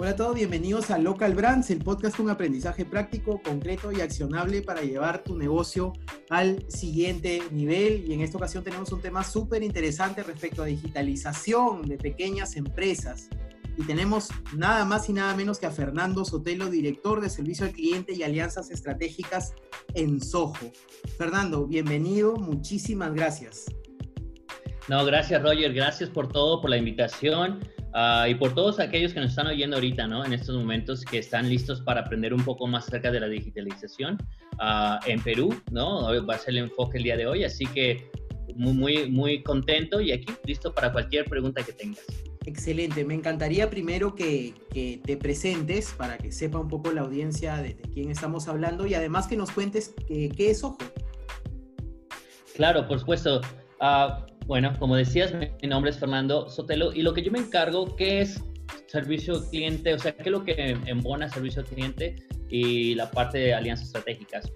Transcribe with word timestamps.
Hola 0.00 0.10
a 0.12 0.16
todos, 0.16 0.36
bienvenidos 0.36 0.92
a 0.92 0.98
Local 0.98 1.34
Brands, 1.34 1.70
el 1.70 1.82
podcast 1.82 2.16
con 2.16 2.30
aprendizaje 2.30 2.84
práctico, 2.84 3.42
concreto 3.42 3.90
y 3.90 4.00
accionable 4.00 4.62
para 4.62 4.82
llevar 4.82 5.24
tu 5.24 5.36
negocio 5.36 5.92
al 6.30 6.64
siguiente 6.70 7.42
nivel. 7.50 8.04
Y 8.06 8.12
en 8.12 8.20
esta 8.20 8.36
ocasión 8.38 8.62
tenemos 8.62 8.92
un 8.92 9.00
tema 9.00 9.24
súper 9.24 9.64
interesante 9.64 10.22
respecto 10.22 10.62
a 10.62 10.66
digitalización 10.66 11.82
de 11.82 11.98
pequeñas 11.98 12.54
empresas. 12.54 13.28
Y 13.76 13.82
tenemos 13.82 14.28
nada 14.54 14.84
más 14.84 15.08
y 15.08 15.14
nada 15.14 15.34
menos 15.34 15.58
que 15.58 15.66
a 15.66 15.72
Fernando 15.72 16.24
Sotelo, 16.24 16.70
director 16.70 17.20
de 17.20 17.28
servicio 17.28 17.66
al 17.66 17.72
cliente 17.72 18.14
y 18.14 18.22
alianzas 18.22 18.70
estratégicas 18.70 19.52
en 19.94 20.22
Soho. 20.22 20.70
Fernando, 21.16 21.66
bienvenido, 21.66 22.36
muchísimas 22.36 23.12
gracias. 23.14 23.64
No, 24.86 25.04
gracias 25.04 25.42
Roger, 25.42 25.74
gracias 25.74 26.08
por 26.08 26.28
todo, 26.28 26.60
por 26.60 26.70
la 26.70 26.76
invitación. 26.76 27.58
Ah, 27.94 28.28
y 28.28 28.34
por 28.34 28.54
todos 28.54 28.80
aquellos 28.80 29.12
que 29.14 29.20
nos 29.20 29.30
están 29.30 29.46
oyendo 29.46 29.76
ahorita, 29.76 30.06
¿no? 30.06 30.24
En 30.24 30.32
estos 30.32 30.56
momentos 30.56 31.04
que 31.04 31.18
están 31.18 31.48
listos 31.48 31.80
para 31.80 32.02
aprender 32.02 32.34
un 32.34 32.44
poco 32.44 32.66
más 32.66 32.86
acerca 32.86 33.10
de 33.10 33.20
la 33.20 33.28
digitalización 33.28 34.18
uh, 34.54 34.98
en 35.06 35.20
Perú, 35.22 35.54
¿no? 35.70 36.02
Va 36.26 36.34
a 36.34 36.38
ser 36.38 36.50
el 36.50 36.58
enfoque 36.58 36.98
el 36.98 37.04
día 37.04 37.16
de 37.16 37.26
hoy, 37.26 37.44
así 37.44 37.66
que 37.66 38.10
muy, 38.54 38.74
muy, 38.74 39.10
muy 39.10 39.42
contento 39.42 40.00
y 40.00 40.12
aquí 40.12 40.26
listo 40.44 40.74
para 40.74 40.92
cualquier 40.92 41.24
pregunta 41.24 41.62
que 41.62 41.72
tengas. 41.72 42.04
Excelente, 42.44 43.04
me 43.04 43.14
encantaría 43.14 43.68
primero 43.68 44.14
que, 44.14 44.54
que 44.72 45.00
te 45.04 45.16
presentes 45.16 45.92
para 45.92 46.16
que 46.18 46.32
sepa 46.32 46.58
un 46.58 46.68
poco 46.68 46.90
la 46.92 47.02
audiencia 47.02 47.56
de, 47.56 47.74
de 47.74 47.82
quién 47.92 48.10
estamos 48.10 48.48
hablando 48.48 48.86
y 48.86 48.94
además 48.94 49.26
que 49.26 49.36
nos 49.36 49.50
cuentes 49.50 49.94
qué, 50.06 50.30
qué 50.34 50.50
es 50.50 50.64
Ojo. 50.64 50.78
Claro, 52.54 52.88
por 52.88 52.98
supuesto. 52.98 53.40
Uh, 53.80 54.37
bueno, 54.48 54.72
como 54.78 54.96
decías, 54.96 55.34
mi 55.34 55.68
nombre 55.68 55.90
es 55.90 55.98
Fernando 55.98 56.48
Sotelo 56.48 56.90
y 56.94 57.02
lo 57.02 57.12
que 57.12 57.22
yo 57.22 57.30
me 57.30 57.38
encargo, 57.38 57.94
¿qué 57.96 58.22
es 58.22 58.42
servicio 58.86 59.46
cliente? 59.50 59.92
O 59.92 59.98
sea, 59.98 60.16
¿qué 60.16 60.22
es 60.22 60.30
lo 60.30 60.42
que 60.42 60.70
embona 60.86 61.28
servicio 61.28 61.62
cliente 61.62 62.16
y 62.48 62.94
la 62.94 63.10
parte 63.10 63.36
de 63.36 63.52
alianzas 63.52 63.88
estratégicas? 63.88 64.50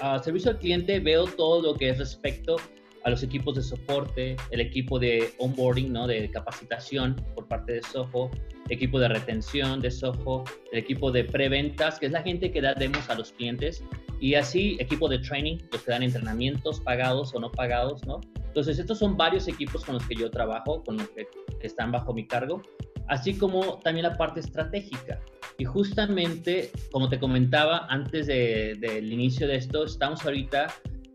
A 0.00 0.22
servicio 0.22 0.52
al 0.52 0.58
cliente 0.60 1.00
veo 1.00 1.26
todo 1.26 1.60
lo 1.60 1.74
que 1.74 1.90
es 1.90 1.98
respecto 1.98 2.56
a 3.02 3.10
los 3.10 3.24
equipos 3.24 3.56
de 3.56 3.62
soporte, 3.62 4.36
el 4.52 4.60
equipo 4.60 5.00
de 5.00 5.32
onboarding, 5.38 5.92
¿no? 5.92 6.06
de 6.06 6.30
capacitación 6.30 7.16
por 7.34 7.48
parte 7.48 7.72
de 7.72 7.82
Soho, 7.82 8.30
equipo 8.68 9.00
de 9.00 9.08
retención 9.08 9.80
de 9.80 9.90
Soho, 9.90 10.44
el 10.70 10.78
equipo 10.78 11.10
de 11.10 11.24
preventas, 11.24 11.98
que 11.98 12.06
es 12.06 12.12
la 12.12 12.22
gente 12.22 12.52
que 12.52 12.60
da 12.60 12.72
demos 12.74 13.10
a 13.10 13.16
los 13.16 13.32
clientes, 13.32 13.82
y 14.20 14.34
así 14.34 14.76
equipo 14.78 15.08
de 15.08 15.18
training, 15.18 15.58
los 15.72 15.82
que 15.82 15.90
dan 15.90 16.04
entrenamientos 16.04 16.80
pagados 16.80 17.34
o 17.34 17.40
no 17.40 17.50
pagados, 17.50 18.06
¿no? 18.06 18.20
Entonces, 18.48 18.78
estos 18.78 18.98
son 18.98 19.16
varios 19.16 19.46
equipos 19.46 19.84
con 19.84 19.94
los 19.94 20.06
que 20.06 20.14
yo 20.14 20.30
trabajo, 20.30 20.82
con 20.82 20.96
los 20.96 21.08
que 21.10 21.28
están 21.60 21.92
bajo 21.92 22.12
mi 22.12 22.26
cargo, 22.26 22.62
así 23.08 23.36
como 23.36 23.78
también 23.78 24.04
la 24.04 24.16
parte 24.16 24.40
estratégica. 24.40 25.20
Y 25.58 25.64
justamente, 25.64 26.70
como 26.90 27.08
te 27.08 27.18
comentaba 27.18 27.86
antes 27.88 28.26
del 28.26 28.80
de, 28.80 28.98
inicio 29.00 29.46
de 29.46 29.56
esto, 29.56 29.84
estamos 29.84 30.24
ahorita 30.24 30.68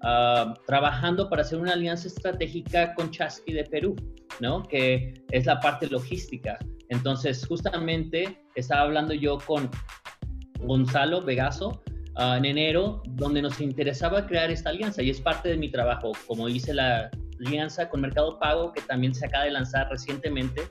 uh, 0.03 0.53
trabajando 0.65 1.29
para 1.29 1.41
hacer 1.41 1.59
una 1.59 1.73
alianza 1.73 2.07
estratégica 2.07 2.93
con 2.93 3.09
Chasqui 3.09 3.53
de 3.53 3.63
Perú, 3.63 3.95
¿no? 4.39 4.63
Que 4.63 5.13
es 5.31 5.45
la 5.45 5.59
parte 5.59 5.87
logística. 5.87 6.59
Entonces, 6.89 7.45
justamente 7.47 8.45
estaba 8.55 8.81
hablando 8.81 9.13
yo 9.13 9.37
con 9.39 9.69
Gonzalo 10.59 11.21
Vegaso, 11.21 11.81
Uh, 12.15 12.35
en 12.35 12.45
enero, 12.45 13.01
donde 13.07 13.41
nos 13.41 13.59
interesaba 13.59 14.27
crear 14.27 14.51
esta 14.51 14.69
alianza 14.69 15.01
y 15.01 15.09
es 15.09 15.19
parte 15.19 15.49
de 15.49 15.57
mi 15.57 15.69
trabajo, 15.71 16.11
como 16.27 16.47
hice 16.47 16.71
la, 16.71 17.09
alianza 17.45 17.89
con 17.89 18.01
Mercado 18.01 18.39
Pago 18.39 18.71
que 18.71 18.81
también 18.81 19.13
se 19.13 19.25
acaba 19.25 19.45
de 19.45 19.51
lanzar 19.51 19.89
recientemente. 19.89 20.61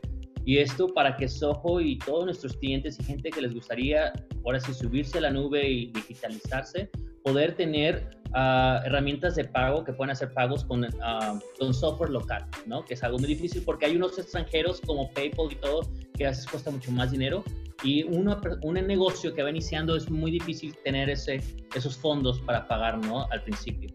Y 0.45 0.59
esto 0.59 0.89
para 0.89 1.17
que 1.17 1.29
Soho 1.29 1.81
y 1.81 1.99
todos 1.99 2.25
nuestros 2.25 2.57
clientes 2.57 2.99
y 2.99 3.05
gente 3.05 3.31
que 3.31 3.41
les 3.41 3.55
gustaría 3.55 4.13
ahora 4.45 4.59
sí 4.59 4.75
subirse 4.75 5.19
a 5.19 5.23
la 5.23 5.31
nube 5.31 5.69
y 5.69 5.93
digitalizarse, 5.93 6.91
poder 7.23 7.55
tener 7.55 8.11
uh, 8.35 8.85
herramientas 8.85 9.35
de 9.37 9.45
pago 9.45 9.85
que 9.85 9.93
puedan 9.93 10.11
hacer 10.11 10.33
pagos 10.33 10.65
con, 10.65 10.85
uh, 10.85 11.41
con 11.59 11.75
software 11.75 12.11
local, 12.11 12.45
¿no? 12.67 12.85
Que 12.85 12.95
es 12.95 13.03
algo 13.03 13.19
muy 13.19 13.29
difícil 13.29 13.63
porque 13.65 13.87
hay 13.87 13.97
unos 13.97 14.19
extranjeros 14.19 14.81
como 14.81 15.11
PayPal 15.13 15.51
y 15.51 15.57
todo 15.57 15.83
que 16.15 16.27
a 16.27 16.31
veces 16.31 16.47
cuesta 16.47 16.71
mucho 16.71 16.91
más 16.93 17.11
dinero 17.11 17.45
y 17.83 18.05
uno, 18.05 18.41
un 18.63 18.75
negocio 18.75 19.35
que 19.35 19.43
va 19.43 19.51
iniciando 19.51 19.97
es 19.97 20.11
muy 20.11 20.31
difícil 20.31 20.75
tener 20.85 21.11
ese, 21.11 21.41
esos 21.75 21.97
fondos 21.97 22.41
para 22.41 22.67
pagar, 22.69 22.99
¿no? 22.99 23.27
Al 23.31 23.43
principio. 23.43 23.91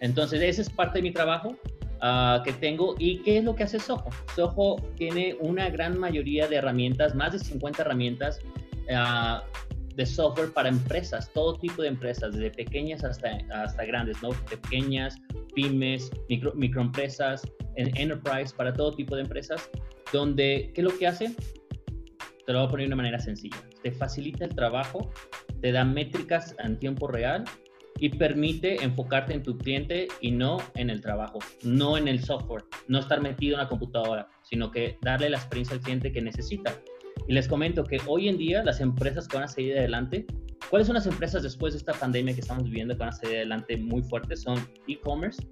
Entonces, 0.00 0.42
ese 0.42 0.62
es 0.62 0.70
parte 0.70 0.98
de 0.98 1.02
mi 1.02 1.12
trabajo 1.12 1.56
uh, 2.02 2.42
que 2.42 2.52
tengo. 2.52 2.94
¿Y 2.98 3.22
qué 3.22 3.38
es 3.38 3.44
lo 3.44 3.54
que 3.54 3.62
hace 3.62 3.78
Soho? 3.78 4.10
Soho 4.34 4.76
tiene 4.96 5.36
una 5.40 5.70
gran 5.70 5.98
mayoría 5.98 6.46
de 6.46 6.56
herramientas, 6.56 7.14
más 7.14 7.32
de 7.32 7.38
50 7.38 7.82
herramientas 7.82 8.40
uh, 8.90 9.40
de 9.94 10.06
software 10.06 10.52
para 10.52 10.68
empresas, 10.68 11.30
todo 11.32 11.58
tipo 11.58 11.82
de 11.82 11.88
empresas, 11.88 12.32
desde 12.34 12.50
pequeñas 12.50 13.04
hasta, 13.04 13.38
hasta 13.52 13.84
grandes, 13.84 14.22
¿no? 14.22 14.30
Pequeñas, 14.50 15.16
pymes, 15.54 16.10
micro, 16.28 16.54
microempresas, 16.54 17.42
en 17.76 17.96
enterprise, 17.96 18.54
para 18.54 18.72
todo 18.72 18.92
tipo 18.92 19.14
de 19.16 19.22
empresas, 19.22 19.70
donde, 20.12 20.70
¿qué 20.74 20.80
es 20.80 20.84
lo 20.84 20.98
que 20.98 21.06
hace? 21.06 21.34
Te 22.46 22.52
lo 22.52 22.60
voy 22.60 22.68
a 22.68 22.70
poner 22.70 22.84
de 22.84 22.88
una 22.88 22.96
manera 22.96 23.18
sencilla. 23.18 23.56
Te 23.82 23.92
facilita 23.92 24.44
el 24.44 24.54
trabajo, 24.54 25.10
te 25.60 25.72
da 25.72 25.84
métricas 25.84 26.54
en 26.58 26.78
tiempo 26.78 27.06
real 27.06 27.44
y 27.98 28.08
permite 28.08 28.82
enfocarte 28.82 29.34
en 29.34 29.42
tu 29.42 29.56
cliente 29.58 30.08
y 30.20 30.32
no 30.32 30.58
en 30.74 30.90
el 30.90 31.00
trabajo, 31.00 31.38
no 31.62 31.96
en 31.96 32.08
el 32.08 32.22
software, 32.24 32.64
no 32.88 32.98
estar 32.98 33.20
metido 33.20 33.54
en 33.54 33.62
la 33.62 33.68
computadora, 33.68 34.28
sino 34.42 34.70
que 34.70 34.98
darle 35.02 35.30
la 35.30 35.38
experiencia 35.38 35.76
al 35.76 35.82
cliente 35.82 36.12
que 36.12 36.20
necesita. 36.20 36.74
Y 37.28 37.32
les 37.32 37.48
comento 37.48 37.84
que 37.84 38.00
hoy 38.06 38.28
en 38.28 38.38
día 38.38 38.62
las 38.64 38.80
empresas 38.80 39.28
que 39.28 39.36
van 39.36 39.44
a 39.44 39.48
seguir 39.48 39.78
adelante, 39.78 40.26
¿cuáles 40.70 40.86
son 40.86 40.94
las 40.94 41.06
empresas 41.06 41.42
después 41.42 41.74
de 41.74 41.78
esta 41.78 41.92
pandemia 41.92 42.34
que 42.34 42.40
estamos 42.40 42.64
viviendo 42.64 42.94
que 42.94 43.00
van 43.00 43.10
a 43.10 43.12
seguir 43.12 43.36
adelante 43.36 43.76
muy 43.76 44.02
fuertes? 44.02 44.42
Son 44.42 44.58
e-commerce, 44.88 45.46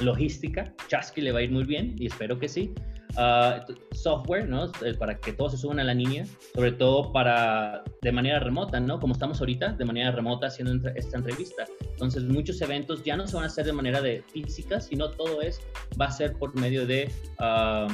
logística, 0.00 0.74
Chasqui 0.88 1.20
le 1.20 1.32
va 1.32 1.40
a 1.40 1.42
ir 1.42 1.50
muy 1.50 1.64
bien 1.64 1.94
y 1.98 2.06
espero 2.06 2.38
que 2.38 2.48
sí, 2.48 2.72
uh, 3.16 3.72
software, 3.94 4.48
¿no? 4.48 4.70
Eh, 4.84 4.94
para 4.94 5.18
que 5.18 5.32
todos 5.32 5.52
se 5.52 5.58
suban 5.58 5.80
a 5.80 5.84
la 5.84 5.94
línea, 5.94 6.24
sobre 6.54 6.72
todo 6.72 7.12
para 7.12 7.84
de 8.00 8.12
manera 8.12 8.40
remota, 8.40 8.80
¿no? 8.80 8.98
Como 8.98 9.12
estamos 9.12 9.40
ahorita, 9.40 9.72
de 9.74 9.84
manera 9.84 10.10
remota 10.10 10.46
haciendo 10.46 10.88
esta 10.90 11.18
entrevista. 11.18 11.64
Entonces, 11.80 12.24
muchos 12.24 12.60
eventos 12.60 13.04
ya 13.04 13.16
no 13.16 13.26
se 13.26 13.36
van 13.36 13.44
a 13.44 13.46
hacer 13.46 13.66
de 13.66 13.72
manera 13.72 14.00
de 14.00 14.22
física, 14.32 14.80
sino 14.80 15.10
todo 15.10 15.42
es, 15.42 15.60
va 16.00 16.06
a 16.06 16.10
ser 16.10 16.32
por 16.34 16.54
medio 16.58 16.86
de, 16.86 17.10
uh, 17.38 17.92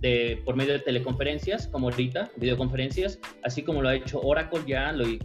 de 0.00 0.42
por 0.44 0.56
medio 0.56 0.74
de 0.74 0.80
teleconferencias, 0.80 1.68
como 1.68 1.88
ahorita, 1.88 2.30
videoconferencias, 2.36 3.18
así 3.42 3.62
como 3.62 3.82
lo 3.82 3.88
ha 3.88 3.94
hecho 3.94 4.20
Oracle 4.20 4.60
ya, 4.66 4.92
lo, 4.92 5.04
uh, 5.06 5.18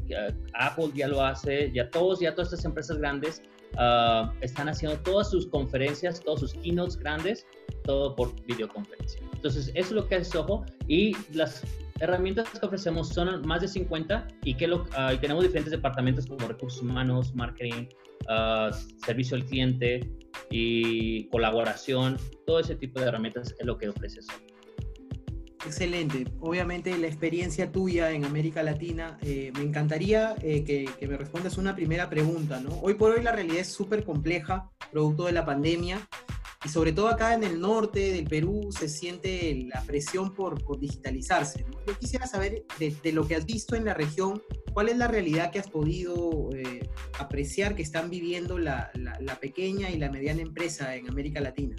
Apple 0.53 0.91
ya 0.93 1.07
lo 1.07 1.23
hace, 1.23 1.71
ya 1.73 1.89
todos, 1.89 2.19
ya 2.19 2.33
todas 2.33 2.53
estas 2.53 2.65
empresas 2.65 2.97
grandes 2.97 3.41
Uh, 3.75 4.27
están 4.41 4.67
haciendo 4.67 4.97
todas 5.01 5.29
sus 5.29 5.45
conferencias, 5.47 6.19
todos 6.21 6.39
sus 6.39 6.53
keynotes 6.55 6.97
grandes, 6.97 7.45
todo 7.83 8.15
por 8.15 8.33
videoconferencia. 8.45 9.21
Entonces, 9.33 9.67
eso 9.75 9.77
es 9.77 9.91
lo 9.91 10.07
que 10.07 10.15
hace 10.15 10.31
Soho 10.31 10.65
y 10.87 11.15
las 11.33 11.63
herramientas 11.99 12.49
que 12.49 12.65
ofrecemos 12.65 13.09
son 13.09 13.45
más 13.47 13.61
de 13.61 13.67
50 13.67 14.27
y, 14.43 14.55
que 14.55 14.67
lo, 14.67 14.77
uh, 14.77 15.13
y 15.13 15.17
tenemos 15.17 15.43
diferentes 15.43 15.71
departamentos 15.71 16.25
como 16.25 16.47
recursos 16.47 16.81
humanos, 16.81 17.33
marketing, 17.35 17.89
uh, 18.27 18.73
servicio 19.05 19.37
al 19.37 19.45
cliente 19.45 20.09
y 20.49 21.25
colaboración. 21.29 22.17
Todo 22.45 22.59
ese 22.59 22.75
tipo 22.75 22.99
de 22.99 23.07
herramientas 23.07 23.55
es 23.57 23.65
lo 23.65 23.77
que 23.77 23.89
ofrece 23.89 24.21
Soho. 24.21 24.37
Excelente. 25.65 26.25
Obviamente 26.39 26.97
la 26.97 27.07
experiencia 27.07 27.71
tuya 27.71 28.11
en 28.11 28.23
América 28.23 28.63
Latina, 28.63 29.17
eh, 29.21 29.51
me 29.55 29.63
encantaría 29.63 30.35
eh, 30.41 30.63
que, 30.63 30.89
que, 30.97 31.07
me 31.07 31.17
respondas 31.17 31.57
una 31.57 31.75
primera 31.75 32.09
pregunta. 32.09 32.61
¿no? 32.61 32.79
Hoy 32.81 32.93
por 32.93 33.11
hoy 33.11 33.21
la 33.21 33.33
realidad 33.33 33.59
es 33.59 33.67
súper 33.67 34.05
compleja, 34.05 34.71
producto 34.91 35.25
de 35.25 35.33
la 35.33 35.45
pandemia, 35.45 36.07
y 36.63 36.69
sobre 36.69 36.91
todo 36.91 37.07
acá 37.07 37.33
en 37.33 37.43
el 37.43 37.59
norte 37.59 38.11
del 38.11 38.25
Perú 38.25 38.69
se 38.71 38.89
siente 38.89 39.65
la 39.73 39.81
presión 39.83 40.33
por, 40.33 40.61
por 40.63 40.79
digitalizarse. 40.79 41.63
¿no? 41.63 41.79
Yo 41.87 41.97
quisiera 41.97 42.27
saber 42.27 42.63
de, 42.77 42.93
de, 43.01 43.11
lo 43.13 43.25
que 43.25 43.35
has 43.35 43.45
visto 43.45 43.75
en 43.75 43.85
la 43.85 43.93
región, 43.93 44.41
cuál 44.73 44.89
es 44.89 44.97
la 44.97 45.07
realidad 45.07 45.51
que 45.51 45.59
has 45.59 45.69
podido 45.69 46.49
eh, 46.53 46.89
apreciar 47.17 47.75
que 47.75 47.81
están 47.81 48.09
viviendo 48.09 48.57
la, 48.57 48.91
la, 48.95 49.17
la 49.21 49.39
pequeña 49.39 49.89
y 49.89 49.97
la 49.97 50.11
mediana 50.11 50.41
empresa 50.41 50.95
en 50.95 51.09
América 51.09 51.39
Latina. 51.39 51.77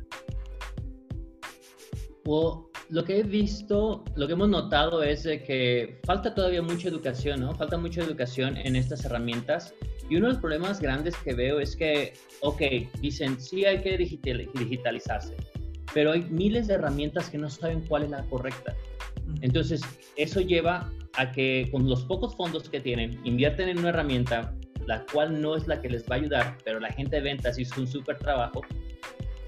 Well, 2.25 2.71
lo 2.89 3.05
que 3.05 3.19
he 3.19 3.23
visto, 3.23 4.05
lo 4.17 4.27
que 4.27 4.33
hemos 4.33 4.49
notado 4.49 5.03
es 5.03 5.23
que 5.23 6.01
falta 6.05 6.35
todavía 6.35 6.63
mucha 6.63 6.89
educación, 6.89 7.41
¿no? 7.41 7.55
Falta 7.55 7.77
mucha 7.77 8.03
educación 8.03 8.57
en 8.57 8.77
estas 8.77 9.05
herramientas. 9.05 9.75
Y 10.11 10.17
uno 10.17 10.27
de 10.27 10.33
los 10.33 10.41
problemas 10.41 10.81
grandes 10.81 11.17
que 11.19 11.33
veo 11.33 11.61
es 11.61 11.77
que, 11.77 12.15
ok, 12.41 12.63
dicen, 13.01 13.41
sí 13.41 13.65
hay 13.65 13.81
que 13.81 13.97
digital, 13.97 14.49
digitalizarse, 14.55 15.37
pero 15.95 16.13
hay 16.13 16.23
miles 16.25 16.67
de 16.67 16.75
herramientas 16.75 17.31
que 17.31 17.39
no 17.39 17.49
saben 17.49 17.87
cuál 17.87 18.03
es 18.03 18.11
la 18.11 18.25
correcta. 18.25 18.75
Entonces, 19.41 19.81
eso 20.17 20.41
lleva 20.41 20.93
a 21.17 21.31
que 21.31 21.69
con 21.71 21.89
los 21.89 22.05
pocos 22.05 22.37
fondos 22.37 22.69
que 22.69 22.81
tienen, 22.81 23.21
invierten 23.25 23.69
en 23.69 23.79
una 23.79 23.91
herramienta, 23.91 24.53
la 24.87 25.07
cual 25.13 25.41
no 25.41 25.55
es 25.55 25.69
la 25.69 25.81
que 25.81 25.89
les 25.89 26.03
va 26.05 26.17
a 26.17 26.19
ayudar, 26.19 26.59
pero 26.65 26.81
la 26.81 26.93
gente 26.93 27.17
de 27.17 27.23
ventas 27.23 27.57
hizo 27.57 27.81
un 27.81 27.87
súper 27.87 28.19
trabajo 28.19 28.63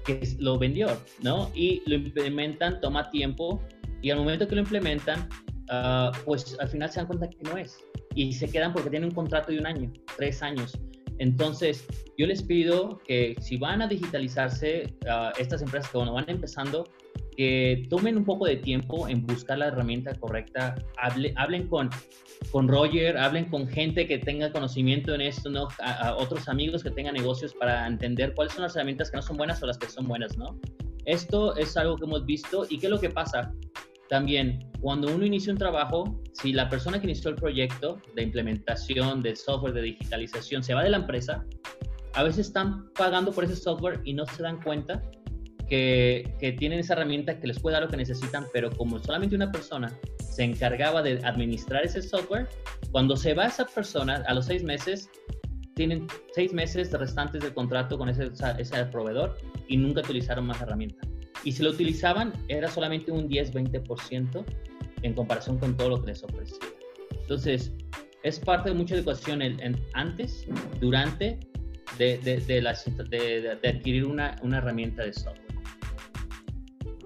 que 0.05 0.21
lo 0.39 0.57
vendió, 0.57 0.87
¿no? 1.21 1.51
Y 1.53 1.81
lo 1.85 1.95
implementan, 1.95 2.79
toma 2.79 3.09
tiempo 3.09 3.61
y 4.01 4.11
al 4.11 4.17
momento 4.17 4.47
que 4.47 4.55
lo 4.55 4.61
implementan, 4.61 5.27
ah, 5.69 6.11
pues 6.25 6.57
al 6.59 6.69
final 6.69 6.89
se 6.89 6.99
dan 7.01 7.07
cuenta 7.07 7.29
que 7.29 7.37
no 7.43 7.57
es. 7.57 7.77
Y 8.15 8.33
se 8.33 8.47
quedan 8.49 8.73
porque 8.73 8.89
tienen 8.89 9.09
un 9.09 9.15
contrato 9.15 9.51
de 9.51 9.59
un 9.59 9.65
año, 9.65 9.91
tres 10.17 10.41
años. 10.41 10.77
Entonces, 11.19 11.85
yo 12.17 12.25
les 12.27 12.41
pido 12.41 12.99
que 13.05 13.35
si 13.39 13.57
van 13.57 13.81
a 13.81 13.87
digitalizarse, 13.87 14.95
uh, 15.05 15.31
estas 15.39 15.61
empresas 15.61 15.91
que 15.91 15.97
bueno, 15.97 16.13
van 16.13 16.25
empezando, 16.27 16.85
que 17.35 17.87
tomen 17.89 18.17
un 18.17 18.25
poco 18.25 18.45
de 18.45 18.57
tiempo 18.57 19.07
en 19.07 19.25
buscar 19.25 19.57
la 19.57 19.67
herramienta 19.67 20.13
correcta, 20.15 20.75
hablen 21.35 21.67
con, 21.67 21.89
con 22.51 22.67
Roger, 22.67 23.17
hablen 23.17 23.45
con 23.45 23.67
gente 23.67 24.07
que 24.07 24.19
tenga 24.19 24.51
conocimiento 24.51 25.13
en 25.15 25.21
esto, 25.21 25.49
¿no? 25.49 25.67
A, 25.79 26.15
otros 26.15 26.47
amigos 26.47 26.83
que 26.83 26.91
tengan 26.91 27.15
negocios 27.15 27.53
para 27.53 27.87
entender 27.87 28.33
cuáles 28.35 28.53
son 28.53 28.63
las 28.63 28.75
herramientas 28.75 29.09
que 29.09 29.17
no 29.17 29.23
son 29.23 29.37
buenas 29.37 29.61
o 29.63 29.65
las 29.65 29.77
que 29.77 29.89
son 29.89 30.07
buenas, 30.07 30.37
¿no? 30.37 30.59
Esto 31.05 31.55
es 31.55 31.75
algo 31.75 31.97
que 31.97 32.05
hemos 32.05 32.25
visto 32.25 32.65
y 32.69 32.79
qué 32.79 32.87
es 32.87 32.91
lo 32.91 32.99
que 32.99 33.09
pasa. 33.09 33.53
También, 34.13 34.69
cuando 34.79 35.11
uno 35.11 35.25
inicia 35.25 35.51
un 35.51 35.57
trabajo, 35.57 36.21
si 36.33 36.53
la 36.53 36.69
persona 36.69 36.99
que 36.99 37.07
inició 37.07 37.31
el 37.31 37.35
proyecto 37.35 37.99
de 38.15 38.21
implementación 38.21 39.23
de 39.23 39.35
software 39.35 39.73
de 39.73 39.81
digitalización 39.81 40.61
se 40.61 40.75
va 40.75 40.83
de 40.83 40.91
la 40.91 40.97
empresa, 40.97 41.43
a 42.13 42.21
veces 42.21 42.45
están 42.45 42.91
pagando 42.93 43.31
por 43.31 43.43
ese 43.43 43.55
software 43.55 44.01
y 44.03 44.13
no 44.13 44.27
se 44.27 44.43
dan 44.43 44.61
cuenta 44.61 45.01
que, 45.67 46.31
tienen 46.59 46.77
esa 46.77 46.93
herramienta 46.93 47.39
que 47.39 47.47
les 47.47 47.59
puede 47.59 47.73
dar 47.73 47.85
lo 47.85 47.89
que 47.89 47.97
necesitan, 47.97 48.45
pero 48.53 48.69
como 48.69 48.99
solamente 48.99 49.35
una 49.35 49.51
persona 49.51 49.91
se 50.19 50.43
encargaba 50.43 51.01
de 51.01 51.19
administrar 51.23 51.83
ese 51.83 52.03
software, 52.03 52.47
cuando 52.91 53.17
se 53.17 53.33
va 53.33 53.47
esa 53.47 53.65
persona 53.65 54.23
a 54.27 54.33
los 54.35 54.45
seis 54.45 54.63
meses, 54.63 55.09
tienen 55.73 56.05
seis 56.35 56.53
meses 56.53 56.91
restantes 56.91 57.41
del 57.41 57.55
contrato 57.55 57.97
con 57.97 58.09
ese, 58.09 58.29
ese 58.59 58.85
proveedor 58.91 59.35
y 59.67 59.77
nunca 59.77 60.01
utilizaron 60.01 60.45
más 60.45 60.61
herramienta. 60.61 61.03
Y 61.43 61.51
si 61.51 61.63
lo 61.63 61.71
utilizaban, 61.71 62.33
era 62.47 62.69
solamente 62.69 63.11
un 63.11 63.29
10-20% 63.29 64.45
en 65.01 65.13
comparación 65.13 65.57
con 65.57 65.75
todo 65.75 65.89
lo 65.89 66.01
que 66.01 66.07
les 66.07 66.23
ofrecía. 66.23 66.59
Entonces, 67.11 67.73
es 68.23 68.39
parte 68.39 68.69
de 68.69 68.75
mucha 68.75 68.95
educación 68.95 69.41
en, 69.41 69.79
antes, 69.93 70.47
durante, 70.79 71.39
de, 71.97 72.17
de, 72.19 72.37
de, 72.39 73.57
de 73.61 73.69
adquirir 73.69 74.05
una, 74.05 74.35
una 74.41 74.57
herramienta 74.59 75.03
de 75.03 75.13
software 75.13 75.43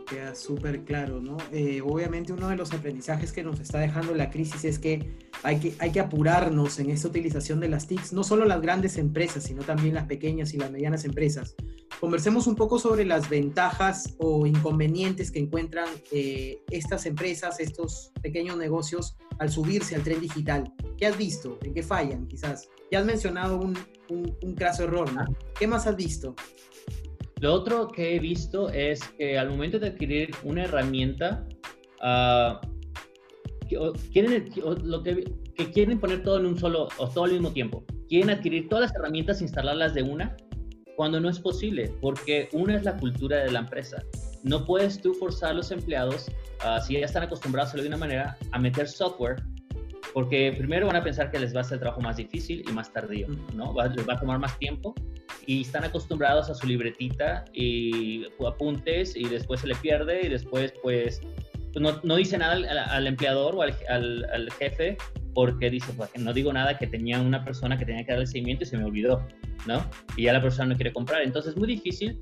queda 0.07 0.33
súper 0.35 0.83
claro, 0.85 1.19
¿no? 1.19 1.37
Eh, 1.51 1.81
obviamente 1.81 2.33
uno 2.33 2.47
de 2.47 2.55
los 2.55 2.73
aprendizajes 2.73 3.31
que 3.31 3.43
nos 3.43 3.59
está 3.59 3.79
dejando 3.79 4.15
la 4.15 4.29
crisis 4.29 4.65
es 4.65 4.79
que 4.79 5.26
hay, 5.47 5.59
que 5.59 5.73
hay 5.79 5.91
que 5.93 6.01
apurarnos 6.01 6.77
en 6.79 6.89
esta 6.89 7.07
utilización 7.07 7.61
de 7.61 7.69
las 7.69 7.87
TICs, 7.87 8.11
no 8.11 8.25
solo 8.25 8.43
las 8.43 8.61
grandes 8.61 8.97
empresas, 8.97 9.45
sino 9.45 9.63
también 9.63 9.95
las 9.95 10.05
pequeñas 10.05 10.53
y 10.53 10.57
las 10.57 10.71
medianas 10.71 11.05
empresas. 11.05 11.55
Conversemos 12.01 12.47
un 12.47 12.55
poco 12.55 12.79
sobre 12.79 13.05
las 13.05 13.29
ventajas 13.29 14.13
o 14.17 14.45
inconvenientes 14.45 15.31
que 15.31 15.39
encuentran 15.39 15.87
eh, 16.11 16.59
estas 16.69 17.05
empresas, 17.05 17.61
estos 17.61 18.11
pequeños 18.21 18.57
negocios 18.57 19.15
al 19.39 19.49
subirse 19.49 19.95
al 19.95 20.03
tren 20.03 20.19
digital. 20.19 20.73
¿Qué 20.97 21.05
has 21.05 21.17
visto? 21.17 21.57
¿En 21.63 21.73
qué 21.73 21.81
fallan 21.81 22.27
quizás? 22.27 22.67
Ya 22.91 22.99
has 22.99 23.05
mencionado 23.05 23.57
un, 23.57 23.77
un, 24.09 24.35
un 24.41 24.53
craso 24.53 24.83
error, 24.83 25.13
¿no? 25.13 25.23
¿Qué 25.57 25.65
más 25.65 25.87
has 25.87 25.95
visto? 25.95 26.35
Lo 27.39 27.53
otro 27.53 27.87
que 27.87 28.17
he 28.17 28.19
visto 28.19 28.67
es 28.69 28.99
que 29.17 29.39
al 29.39 29.49
momento 29.49 29.79
de 29.79 29.87
adquirir 29.87 30.31
una 30.43 30.65
herramienta, 30.65 31.47
uh, 32.01 32.76
quieren, 33.67 34.49
lo 34.83 35.03
que, 35.03 35.23
quieren 35.73 35.99
poner 35.99 36.23
todo 36.23 36.39
en 36.39 36.45
un 36.45 36.57
solo, 36.57 36.87
o 36.97 37.07
todo 37.09 37.25
al 37.25 37.31
mismo 37.31 37.51
tiempo. 37.51 37.83
Quieren 38.07 38.29
adquirir 38.29 38.69
todas 38.69 38.89
las 38.89 38.95
herramientas 38.95 39.41
e 39.41 39.43
instalarlas 39.43 39.93
de 39.93 40.03
una, 40.03 40.35
cuando 40.95 41.19
no 41.19 41.29
es 41.29 41.39
posible, 41.39 41.93
porque 42.01 42.49
una 42.53 42.75
es 42.75 42.83
la 42.83 42.97
cultura 42.97 43.37
de 43.37 43.51
la 43.51 43.59
empresa. 43.59 44.03
No 44.43 44.65
puedes 44.65 44.99
tú 44.99 45.13
forzar 45.13 45.51
a 45.51 45.53
los 45.53 45.71
empleados, 45.71 46.27
uh, 46.61 46.83
si 46.83 46.93
ya 46.93 47.05
están 47.05 47.23
acostumbrados 47.23 47.67
a 47.67 47.69
hacerlo 47.69 47.83
de 47.83 47.89
una 47.89 47.97
manera, 47.97 48.37
a 48.51 48.59
meter 48.59 48.87
software 48.87 49.43
porque 50.13 50.53
primero 50.57 50.87
van 50.87 50.95
a 50.95 51.03
pensar 51.03 51.31
que 51.31 51.39
les 51.39 51.55
va 51.55 51.61
a 51.61 51.63
ser 51.63 51.75
el 51.75 51.81
trabajo 51.81 52.01
más 52.01 52.17
difícil 52.17 52.63
y 52.67 52.71
más 52.71 52.91
tardío, 52.91 53.27
¿no? 53.53 53.75
les 53.95 54.07
va 54.07 54.13
a 54.13 54.19
tomar 54.19 54.39
más 54.39 54.57
tiempo 54.59 54.95
y 55.45 55.61
están 55.61 55.83
acostumbrados 55.83 56.49
a 56.49 56.55
su 56.55 56.67
libretita 56.67 57.45
y 57.53 58.25
apuntes 58.45 59.15
y 59.15 59.25
después 59.25 59.61
se 59.61 59.67
le 59.67 59.75
pierde 59.75 60.25
y 60.25 60.29
después 60.29 60.73
pues 60.81 61.21
no, 61.79 61.99
no, 62.03 62.15
dice 62.15 62.37
nada 62.37 62.53
al, 62.53 63.07
empleador 63.07 63.55
o 63.55 63.61
al, 63.61 64.51
jefe 64.57 64.97
porque 65.33 65.69
dice, 65.69 65.93
pues 65.93 66.09
no 66.17 66.33
digo 66.33 66.51
nada 66.51 66.77
que 66.77 66.87
tenía 66.87 67.21
una 67.21 67.43
persona 67.43 67.77
que 67.77 67.85
tenía 67.85 68.03
que 68.03 68.11
dar 68.11 68.21
el 68.21 68.27
seguimiento 68.27 68.63
y 68.63 68.67
se 68.67 68.77
me 68.77 68.85
olvidó, 68.85 69.25
¿no? 69.67 69.87
Y 70.15 70.23
ya 70.23 70.33
la 70.33 70.41
persona 70.41 70.69
no 70.69 70.75
quiere 70.75 70.91
comprar. 70.91 71.21
Entonces 71.21 71.51
es 71.51 71.57
muy 71.57 71.67
difícil 71.67 72.19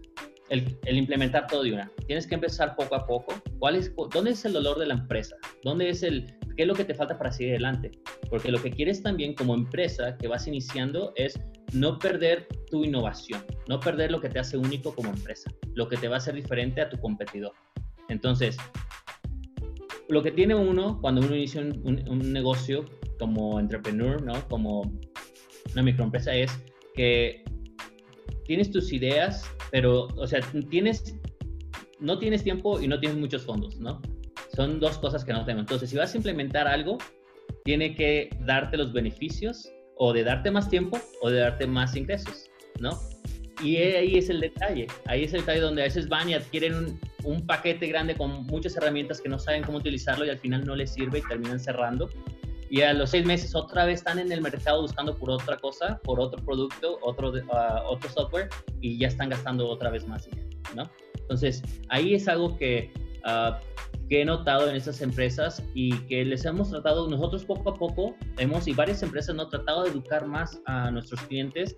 el, 0.49 0.77
el, 0.83 0.97
implementar 0.97 1.47
todo 1.47 1.63
de 1.63 1.73
una. 1.73 1.89
Tienes 2.07 2.27
que 2.27 2.35
empezar 2.35 2.75
poco 2.75 2.95
a 2.95 3.05
poco. 3.05 3.33
¿Cuál 3.59 3.75
es, 3.75 3.93
¿Dónde 4.11 4.31
es 4.31 4.43
el 4.43 4.53
dolor 4.53 4.77
de 4.79 4.87
la 4.87 4.95
empresa? 4.95 5.37
¿Dónde 5.63 5.89
es 5.89 6.03
el, 6.03 6.35
¿Qué 6.55 6.63
es 6.63 6.67
lo 6.67 6.73
que 6.73 6.85
te 6.85 6.95
falta 6.95 7.17
para 7.17 7.31
seguir 7.31 7.53
adelante? 7.53 7.91
Porque 8.29 8.51
lo 8.51 8.61
que 8.61 8.71
quieres 8.71 9.03
también 9.03 9.33
como 9.33 9.53
empresa 9.53 10.17
que 10.17 10.27
vas 10.27 10.47
iniciando 10.47 11.11
es 11.15 11.39
no 11.73 11.99
perder 11.99 12.47
tu 12.71 12.83
innovación, 12.85 13.43
no 13.67 13.79
perder 13.79 14.11
lo 14.11 14.21
que 14.21 14.29
te 14.29 14.39
hace 14.39 14.57
único 14.57 14.95
como 14.95 15.09
empresa, 15.09 15.51
lo 15.73 15.89
que 15.89 15.97
te 15.97 16.07
va 16.07 16.15
a 16.15 16.17
hacer 16.17 16.35
diferente 16.35 16.81
a 16.81 16.89
tu 16.89 16.97
competidor. 16.99 17.53
Entonces, 18.07 18.57
lo 20.07 20.21
que 20.21 20.31
tiene 20.31 20.55
uno 20.55 20.99
cuando 21.01 21.21
uno 21.21 21.35
inicia 21.35 21.61
un, 21.61 22.33
negocio 22.33 22.85
como 23.19 23.59
entrepreneur, 23.59 24.21
¿no? 24.21 24.33
Como 24.49 24.93
una 25.73 25.83
microempresa 25.83 26.33
es 26.35 26.51
que 26.93 27.43
tienes 28.45 28.71
tus 28.71 28.93
ideas, 28.93 29.43
pero, 29.71 30.07
o 30.15 30.27
sea, 30.27 30.41
tienes, 30.69 31.17
no 31.99 32.19
tienes 32.19 32.43
tiempo 32.43 32.79
y 32.79 32.87
no 32.87 32.99
tienes 32.99 33.17
muchos 33.17 33.43
fondos, 33.43 33.77
¿no? 33.79 34.01
Son 34.55 34.79
dos 34.79 34.97
cosas 34.99 35.25
que 35.25 35.33
no 35.33 35.43
tengo. 35.45 35.59
Entonces, 35.59 35.89
si 35.89 35.97
vas 35.97 36.13
a 36.13 36.17
implementar 36.17 36.67
algo, 36.67 36.97
tiene 37.63 37.95
que 37.95 38.29
darte 38.45 38.77
los 38.77 38.93
beneficios 38.93 39.69
o 39.97 40.13
de 40.13 40.23
darte 40.23 40.51
más 40.51 40.69
tiempo 40.69 40.99
o 41.21 41.29
de 41.29 41.39
darte 41.39 41.67
más 41.67 41.95
ingresos, 41.95 42.49
¿no? 42.79 42.91
Y 43.63 43.77
ahí 43.77 44.17
es 44.17 44.29
el 44.29 44.41
detalle, 44.41 44.87
ahí 45.05 45.23
es 45.23 45.33
el 45.33 45.41
detalle 45.41 45.61
donde 45.61 45.81
a 45.81 45.85
veces 45.85 46.07
van 46.09 46.29
y 46.29 46.33
adquieren 46.33 46.75
un, 46.75 46.99
un, 47.25 47.45
paquete 47.45 47.88
grande 47.88 48.16
con 48.16 48.45
muchas 48.45 48.77
herramientas 48.77 49.22
que 49.22 49.30
no 49.30 49.39
saben 49.39 49.63
cómo 49.63 49.80
utilizarlo 49.80 50.25
y 50.25 50.30
al 50.30 50.39
final 50.39 50.66
no 50.66 50.75
les 50.75 50.94
sirve 50.94 51.19
y 51.19 51.22
terminan 51.24 51.60
cerrando. 51.60 52.10
Y 52.69 52.81
a 52.81 52.94
los 52.94 53.12
seis 53.12 53.25
meses 53.25 53.54
otra 53.56 53.86
vez 53.86 54.00
están 54.00 54.18
en 54.19 54.31
el 54.31 54.42
mercado 54.42 54.81
buscando 54.81 55.16
por 55.18 55.30
otra 55.30 55.57
cosa, 55.57 56.00
por 56.04 56.19
otro 56.19 56.44
producto, 56.44 56.98
otro, 57.01 57.30
uh, 57.30 57.88
otro 57.88 58.10
software 58.10 58.50
y 58.81 58.98
ya 58.98 59.07
están 59.07 59.30
gastando 59.30 59.68
otra 59.68 59.92
vez 59.92 60.07
más 60.07 60.25
dinero, 60.25 60.50
¿no? 60.75 60.89
Entonces, 61.19 61.62
ahí 61.89 62.16
es 62.16 62.27
algo 62.27 62.57
que 62.57 62.92
uh, 63.25 63.53
que 64.10 64.22
he 64.22 64.25
notado 64.25 64.70
en 64.70 64.75
estas 64.75 65.01
empresas 65.01 65.63
y 65.74 65.98
que 66.08 66.24
les 66.24 66.46
hemos 66.46 66.70
tratado, 66.70 67.10
nosotros 67.10 67.46
poco 67.46 67.72
a 67.72 67.74
poco 67.74 68.15
hemos 68.38 68.67
y 68.67 68.74
varias 68.74 69.01
empresas 69.01 69.36
no 69.36 69.48
tratado 69.48 69.84
de 69.84 69.89
educar 69.89 70.27
más 70.27 70.62
a 70.65 70.91
nuestros 70.91 71.22
clientes 71.22 71.75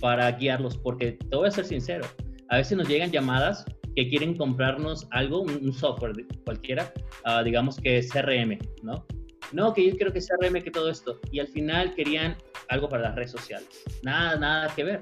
para 0.00 0.30
guiarlos, 0.32 0.76
porque 0.76 1.12
te 1.12 1.36
voy 1.36 1.48
a 1.48 1.50
ser 1.50 1.64
sincero, 1.64 2.06
a 2.48 2.56
veces 2.56 2.76
nos 2.76 2.88
llegan 2.88 3.10
llamadas 3.10 3.64
que 3.98 4.08
quieren 4.08 4.36
comprarnos 4.36 5.08
algo, 5.10 5.40
un, 5.40 5.72
software 5.72 6.12
cualquiera, 6.44 6.92
uh, 7.26 7.42
digamos 7.42 7.78
que 7.78 8.00
CRM, 8.00 8.56
¿no? 8.84 9.04
No, 9.50 9.74
que 9.74 9.90
yo 9.90 9.96
quiero 9.96 10.12
que 10.12 10.20
CRM, 10.20 10.62
que 10.62 10.70
todo 10.70 10.88
esto. 10.88 11.18
Y 11.32 11.40
al 11.40 11.48
final 11.48 11.96
querían 11.96 12.36
algo 12.68 12.88
para 12.88 13.02
las 13.02 13.16
redes 13.16 13.32
sociales. 13.32 13.66
Nada, 14.04 14.36
nada 14.36 14.72
que 14.76 14.84
ver. 14.84 15.00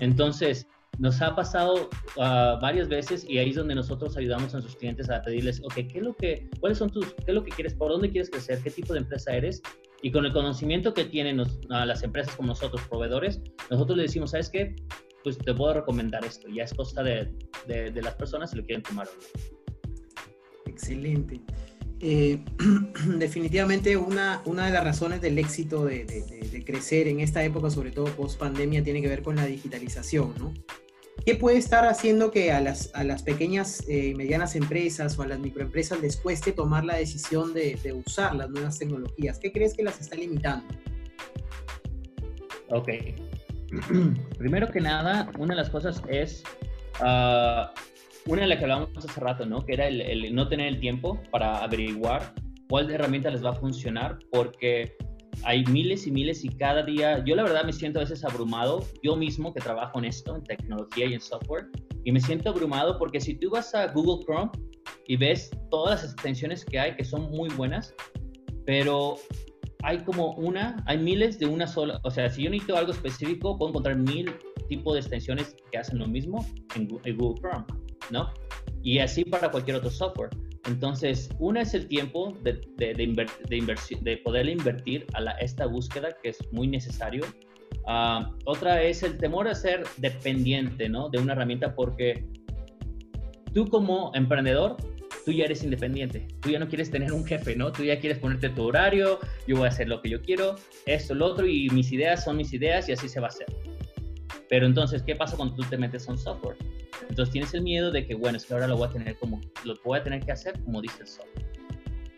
Entonces, 0.00 0.66
nos 0.98 1.22
ha 1.22 1.36
pasado 1.36 1.88
uh, 2.16 2.60
varias 2.60 2.88
veces 2.88 3.24
y 3.28 3.38
ahí 3.38 3.50
es 3.50 3.54
donde 3.54 3.76
nosotros 3.76 4.16
ayudamos 4.16 4.48
a 4.48 4.54
nuestros 4.54 4.74
clientes 4.74 5.08
a 5.08 5.22
pedirles, 5.22 5.60
ok, 5.62 5.74
¿qué 5.74 5.98
es 5.98 6.02
lo 6.02 6.16
que, 6.16 6.50
cuáles 6.58 6.78
son 6.78 6.90
tus, 6.90 7.14
qué 7.14 7.26
es 7.28 7.34
lo 7.34 7.44
que 7.44 7.52
quieres, 7.52 7.74
por 7.74 7.92
dónde 7.92 8.10
quieres 8.10 8.28
crecer, 8.28 8.58
qué 8.64 8.72
tipo 8.72 8.92
de 8.92 8.98
empresa 8.98 9.36
eres? 9.36 9.62
Y 10.02 10.10
con 10.10 10.26
el 10.26 10.32
conocimiento 10.32 10.92
que 10.92 11.04
tienen 11.04 11.40
las 11.68 12.02
empresas 12.02 12.34
como 12.34 12.48
nosotros, 12.48 12.82
proveedores, 12.88 13.40
nosotros 13.70 13.98
les 13.98 14.08
decimos, 14.08 14.32
¿sabes 14.32 14.50
qué? 14.50 14.74
Pues 15.22 15.38
te 15.38 15.54
puedo 15.54 15.74
recomendar 15.74 16.24
esto. 16.24 16.48
Ya 16.48 16.64
es 16.64 16.74
costa 16.74 17.02
de, 17.02 17.32
de, 17.66 18.02
las 18.02 18.14
personas 18.14 18.50
si 18.50 18.56
lo 18.56 18.64
quieren 18.64 18.82
tomar 18.82 19.08
o 19.08 19.10
no. 19.10 20.72
Excelente. 20.72 21.40
Eh, 22.00 22.44
definitivamente 23.18 23.96
una, 23.96 24.42
una 24.44 24.66
de 24.66 24.72
las 24.72 24.82
razones 24.82 25.20
del 25.20 25.38
éxito 25.38 25.84
de, 25.84 26.04
de, 26.04 26.64
crecer 26.64 27.08
en 27.08 27.20
esta 27.20 27.42
época, 27.44 27.70
sobre 27.70 27.90
todo 27.90 28.06
post 28.06 28.38
pandemia, 28.38 28.82
tiene 28.82 29.02
que 29.02 29.08
ver 29.08 29.22
con 29.22 29.36
la 29.36 29.46
digitalización, 29.46 30.34
¿no? 30.38 30.52
¿Qué 31.24 31.36
puede 31.36 31.58
estar 31.58 31.86
haciendo 31.86 32.32
que 32.32 32.50
a 32.50 32.60
las, 32.60 32.90
a 32.94 33.04
las 33.04 33.22
pequeñas 33.22 33.86
y 33.86 34.10
eh, 34.10 34.14
medianas 34.16 34.56
empresas 34.56 35.16
o 35.18 35.22
a 35.22 35.26
las 35.28 35.38
microempresas 35.38 36.00
les 36.00 36.16
cueste 36.16 36.50
tomar 36.50 36.84
la 36.84 36.96
decisión 36.96 37.54
de, 37.54 37.78
usar 38.04 38.34
las 38.34 38.50
nuevas 38.50 38.78
tecnologías? 38.78 39.38
¿Qué 39.38 39.52
crees 39.52 39.74
que 39.74 39.84
las 39.84 40.00
está 40.00 40.16
limitando? 40.16 40.66
Ok. 42.70 42.88
Primero 44.38 44.68
que 44.70 44.80
nada, 44.80 45.30
una 45.38 45.54
de 45.54 45.60
las 45.60 45.70
cosas 45.70 46.02
es, 46.08 46.42
ah, 47.00 47.72
una 48.26 48.42
de 48.42 48.48
las 48.48 48.58
que 48.58 48.64
hablábamos 48.64 48.90
hace 48.96 49.20
rato, 49.20 49.46
¿no? 49.46 49.64
Que 49.64 49.74
era 49.74 49.88
el, 49.88 50.00
el 50.00 50.34
no 50.34 50.48
tener 50.48 50.68
el 50.68 50.80
tiempo 50.80 51.20
para 51.30 51.62
averiguar 51.62 52.34
cuál 52.68 52.90
herramienta 52.90 53.30
les 53.30 53.44
va 53.44 53.50
a 53.50 53.54
funcionar, 53.54 54.18
porque 54.30 54.96
hay 55.44 55.64
miles 55.66 56.06
y 56.06 56.10
miles 56.10 56.44
y 56.44 56.48
cada 56.48 56.82
día, 56.82 57.24
yo 57.24 57.34
la 57.34 57.42
verdad 57.42 57.64
me 57.64 57.72
siento 57.72 57.98
a 57.98 58.02
veces 58.02 58.24
abrumado, 58.24 58.84
yo 59.02 59.16
mismo 59.16 59.52
que 59.52 59.60
trabajo 59.60 59.98
en 59.98 60.04
esto, 60.04 60.36
en 60.36 60.44
tecnología 60.44 61.06
y 61.06 61.14
en 61.14 61.20
software, 61.20 61.66
y 62.04 62.12
me 62.12 62.20
siento 62.20 62.50
abrumado 62.50 62.98
porque 62.98 63.20
si 63.20 63.34
tú 63.34 63.50
vas 63.50 63.74
a 63.74 63.88
Google 63.88 64.24
Chrome 64.24 64.50
y 65.06 65.16
ves 65.16 65.50
todas 65.70 66.02
las 66.02 66.12
extensiones 66.12 66.64
que 66.64 66.78
hay 66.78 66.96
que 66.96 67.04
son 67.04 67.30
muy 67.30 67.48
buenas, 67.50 67.94
pero 68.66 69.16
hay 69.82 69.98
como 69.98 70.32
una, 70.34 70.82
hay 70.86 70.98
miles 70.98 71.38
de 71.38 71.46
una 71.46 71.66
sola, 71.66 72.00
o 72.04 72.10
sea, 72.10 72.30
si 72.30 72.44
yo 72.44 72.50
necesito 72.50 72.76
algo 72.76 72.92
específico, 72.92 73.58
puedo 73.58 73.70
encontrar 73.70 73.96
mil 73.96 74.30
tipos 74.68 74.94
de 74.94 75.00
extensiones 75.00 75.56
que 75.70 75.78
hacen 75.78 75.98
lo 75.98 76.06
mismo 76.06 76.46
en 76.76 76.88
Google 76.88 77.40
Chrome, 77.40 77.64
¿no? 78.10 78.32
Y 78.82 78.98
así 78.98 79.24
para 79.24 79.50
cualquier 79.50 79.76
otro 79.76 79.90
software. 79.90 80.30
Entonces, 80.66 81.28
una 81.40 81.62
es 81.62 81.74
el 81.74 81.88
tiempo 81.88 82.32
de, 82.42 82.52
de, 82.76 82.94
de, 82.94 83.76
de 84.00 84.16
poder 84.18 84.48
invertir 84.48 85.06
a 85.14 85.20
la, 85.20 85.32
esta 85.32 85.66
búsqueda, 85.66 86.10
que 86.22 86.30
es 86.30 86.38
muy 86.52 86.68
necesario. 86.68 87.24
Uh, 87.84 88.30
otra 88.44 88.80
es 88.82 89.02
el 89.02 89.18
temor 89.18 89.48
a 89.48 89.54
ser 89.54 89.84
dependiente 89.96 90.88
¿no? 90.88 91.08
de 91.08 91.18
una 91.18 91.32
herramienta, 91.32 91.74
porque 91.74 92.24
tú 93.52 93.66
como 93.68 94.12
emprendedor 94.14 94.76
tú 95.24 95.32
ya 95.32 95.44
eres 95.44 95.62
independiente, 95.62 96.26
tú 96.40 96.50
ya 96.50 96.58
no 96.58 96.68
quieres 96.68 96.90
tener 96.90 97.12
un 97.12 97.24
jefe, 97.24 97.56
¿no? 97.56 97.72
Tú 97.72 97.84
ya 97.84 97.98
quieres 97.98 98.18
ponerte 98.18 98.48
tu 98.50 98.64
horario, 98.64 99.18
yo 99.46 99.56
voy 99.56 99.66
a 99.66 99.68
hacer 99.68 99.88
lo 99.88 100.00
que 100.02 100.10
yo 100.10 100.20
quiero, 100.22 100.56
esto, 100.86 101.14
lo 101.14 101.26
otro, 101.26 101.46
y 101.46 101.68
mis 101.70 101.92
ideas 101.92 102.24
son 102.24 102.36
mis 102.36 102.52
ideas 102.52 102.88
y 102.88 102.92
así 102.92 103.08
se 103.08 103.20
va 103.20 103.26
a 103.26 103.30
hacer. 103.30 103.46
Pero 104.48 104.66
entonces, 104.66 105.02
¿qué 105.02 105.16
pasa 105.16 105.36
cuando 105.36 105.54
tú 105.54 105.62
te 105.64 105.78
metes 105.78 106.08
a 106.08 106.12
un 106.12 106.18
software? 106.18 106.56
Entonces 107.08 107.32
tienes 107.32 107.54
el 107.54 107.62
miedo 107.62 107.90
de 107.90 108.06
que, 108.06 108.14
bueno, 108.14 108.36
es 108.36 108.46
que 108.46 108.54
ahora 108.54 108.66
lo 108.66 108.76
voy 108.76 108.88
a 108.88 108.90
tener 108.90 109.16
como, 109.16 109.40
lo 109.64 109.74
voy 109.84 109.98
a 109.98 110.02
tener 110.02 110.24
que 110.24 110.32
hacer 110.32 110.60
como 110.64 110.80
dice 110.80 111.02
el 111.02 111.06
software. 111.06 111.46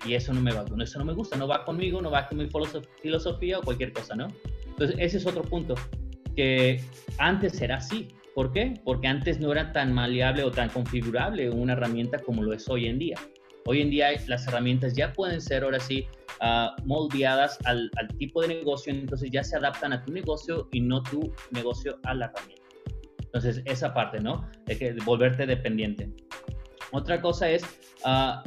Y 0.07 0.15
eso 0.15 0.35
no 0.35 0.41
me 0.41 0.53
va, 0.53 0.65
eso 0.83 0.99
no 0.99 1.05
me 1.05 1.15
gusta, 1.15 1.37
no 1.37 1.49
va 1.49 1.65
conmigo, 1.65 2.03
no 2.03 2.11
va 2.11 2.29
con 2.29 2.39
mi 2.39 2.49
filosofía 3.01 3.59
o 3.59 3.63
cualquier 3.63 3.93
cosa, 3.93 4.15
¿no? 4.15 4.29
Entonces, 4.67 4.97
ese 4.99 5.17
es 5.19 5.27
otro 5.27 5.43
punto, 5.43 5.75
que 6.37 6.83
antes 7.19 7.61
era 7.61 7.77
así, 7.77 8.09
¿Por 8.35 8.53
qué? 8.53 8.75
Porque 8.85 9.07
antes 9.07 9.39
no 9.39 9.53
era 9.53 9.73
tan 9.73 9.93
maleable 9.93 10.43
o 10.43 10.51
tan 10.51 10.69
configurable 10.69 11.51
una 11.51 11.75
herramienta 11.75 12.19
como 12.19 12.43
lo 12.43 12.53
es 12.53 12.69
hoy 12.69 12.87
en 12.87 12.99
día. 12.99 13.17
Hoy 13.67 13.81
en 13.81 13.91
día 13.91 14.09
las 14.27 14.47
herramientas 14.49 14.95
ya 14.95 15.13
pueden 15.13 15.41
ser 15.41 15.63
ahora 15.63 15.79
sí 15.79 16.07
uh, 16.43 16.85
moldeadas 16.85 17.59
al, 17.65 17.91
tipo 18.19 18.43
de 18.43 18.49
negocio, 18.49 18.93
entonces 18.93 19.31
ya 19.31 19.45
se 19.45 19.57
adaptan 19.57 19.93
a 19.93 20.05
tu 20.05 20.13
negocio 20.13 20.69
y 20.73 20.81
no 20.81 21.03
tu 21.03 21.33
negocio 21.53 21.99
a 22.03 22.15
la 22.15 22.27
herramienta. 22.27 22.65
Entonces 23.23 23.63
esa 23.65 23.95
parte, 23.95 24.21
¿no? 24.21 24.49
De 24.67 24.77
que 24.77 24.93
volverte 25.05 25.47
dependiente. 25.47 26.13
Otra 26.91 27.21
cosa 27.21 27.49
es 27.49 27.63
uh, 28.05 28.43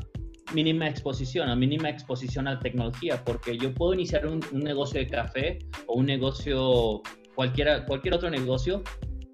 mínima 0.53 0.88
exposición, 0.89 1.50
a 1.50 1.56
mínima 1.56 1.89
exposición 1.89 2.48
a 2.48 2.56
la 2.56 2.60
tecnología, 2.60 3.24
porque 3.24 3.58
yo 3.58 3.74
puedo 3.74 3.94
iniciar 3.94 4.27
un, 4.27 4.41
un 4.51 4.60
negocio 4.60 5.00
de 5.00 5.08
café 5.08 5.60
o 5.88 5.96
un 5.96 6.06
negocio, 6.06 7.01
cualquiera, 7.36 7.86
cualquier 7.86 8.13
otro 8.13 8.29
negocio, 8.29 8.84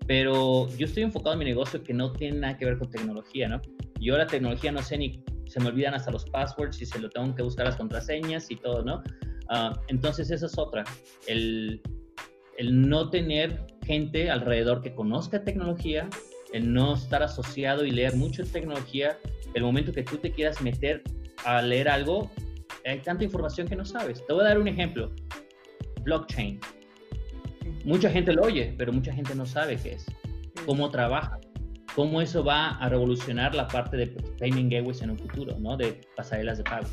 pero 0.08 0.68
yo 0.78 0.86
estoy 0.86 1.04
enfocado 1.04 1.34
en 1.34 1.40
mi 1.40 1.46
negocio 1.46 1.84
que 1.84 1.94
no 1.94 2.12
tiene 2.12 2.40
nada 2.40 2.58
que 2.58 2.66
ver 2.66 2.78
con 2.78 2.90
tecnología, 2.90 3.48
¿no? 3.48 3.62
Yo 4.00 4.18
la 4.18 4.28
tecnología 4.28 4.72
no 4.72 4.82
sé 4.82 4.98
ni, 4.98 5.24
se 5.48 5.60
me 5.60 5.68
olvidan 5.68 5.94
hasta 5.94 6.12
los 6.12 6.26
passwords 6.26 6.82
y 6.82 6.86
se 6.86 7.00
lo 7.00 7.10
tengo 7.10 7.34
que 7.36 7.44
buscar 7.44 7.66
las 7.66 7.76
contraseñas 7.76 8.50
y 8.52 8.56
todo, 8.56 8.84
¿no? 8.84 9.04
Uh, 9.50 9.74
entonces 9.88 10.32
esa 10.32 10.46
es 10.46 10.58
otra, 10.58 10.84
el, 11.28 11.82
el 12.58 12.88
no 12.90 13.10
tener 13.10 13.66
gente 13.86 14.30
alrededor 14.30 14.82
que 14.82 14.94
conozca 14.94 15.44
tecnología, 15.44 16.10
el 16.54 16.74
no 16.74 16.96
estar 16.96 17.24
asociado 17.24 17.86
y 17.86 17.92
leer 17.92 18.16
mucho 18.16 18.44
tecnología, 18.44 19.18
el 19.54 19.64
momento 19.64 19.92
que 19.92 20.04
tú 20.04 20.18
te 20.18 20.32
quieras 20.32 20.62
meter 20.62 21.04
a 21.46 21.62
leer 21.62 21.90
algo, 21.90 22.32
hay 22.86 23.00
tanta 23.00 23.24
información 23.24 23.68
que 23.68 23.76
no 23.76 23.86
sabes. 23.86 24.26
Te 24.26 24.34
voy 24.34 24.44
a 24.44 24.50
dar 24.50 24.60
un 24.60 24.68
ejemplo. 24.68 25.12
Blockchain 26.04 26.60
mucha 27.84 28.10
gente 28.10 28.34
lo 28.34 28.44
oye, 28.44 28.74
pero 28.78 28.92
mucha 28.94 29.14
gente 29.14 29.36
no 29.36 29.46
sabe 29.46 29.78
qué 29.78 29.94
es, 29.94 30.06
cómo 30.66 30.90
trabaja, 30.90 31.40
cómo 31.96 32.22
eso 32.22 32.44
va 32.44 32.70
a 32.78 32.90
revolucionar 32.90 33.54
la 33.56 33.68
parte 33.68 33.98
de 33.98 34.08
payment 34.40 34.72
gateways 34.72 35.02
en 35.02 35.12
un 35.12 35.18
futuro, 35.18 35.58
¿no? 35.60 35.78
De 35.78 36.02
pasarelas 36.16 36.58
de 36.58 36.64
pago, 36.64 36.88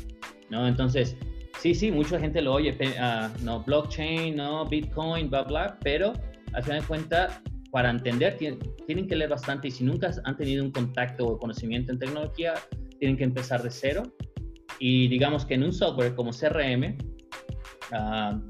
¿no? 0.49 0.67
Entonces, 0.67 1.15
sí, 1.59 1.73
sí, 1.73 1.91
mucha 1.91 2.19
gente 2.19 2.41
lo 2.41 2.53
oye, 2.53 2.77
uh, 2.79 3.43
no, 3.43 3.63
blockchain, 3.63 4.35
no, 4.35 4.65
Bitcoin, 4.65 5.29
bla, 5.29 5.43
bla, 5.43 5.77
pero 5.83 6.13
al 6.53 6.63
final 6.63 6.81
de 6.81 6.87
cuentas, 6.87 7.41
para 7.71 7.89
entender, 7.89 8.37
tienen, 8.37 9.07
que 9.07 9.15
leer 9.15 9.29
bastante 9.29 9.69
y 9.69 9.71
si 9.71 9.83
nunca 9.83 10.11
han 10.25 10.35
tenido 10.35 10.63
un 10.63 10.71
contacto 10.71 11.25
o 11.25 11.39
conocimiento 11.39 11.93
en 11.93 11.99
tecnología, 11.99 12.55
tienen 12.99 13.17
que 13.17 13.23
empezar 13.23 13.63
de 13.63 13.71
cero. 13.71 14.03
Y 14.79 15.07
digamos 15.07 15.45
que 15.45 15.53
en 15.53 15.63
un 15.63 15.71
software 15.71 16.13
como 16.15 16.31
CRM, 16.31 16.83
uh, 16.83 17.93
ah, 17.93 18.41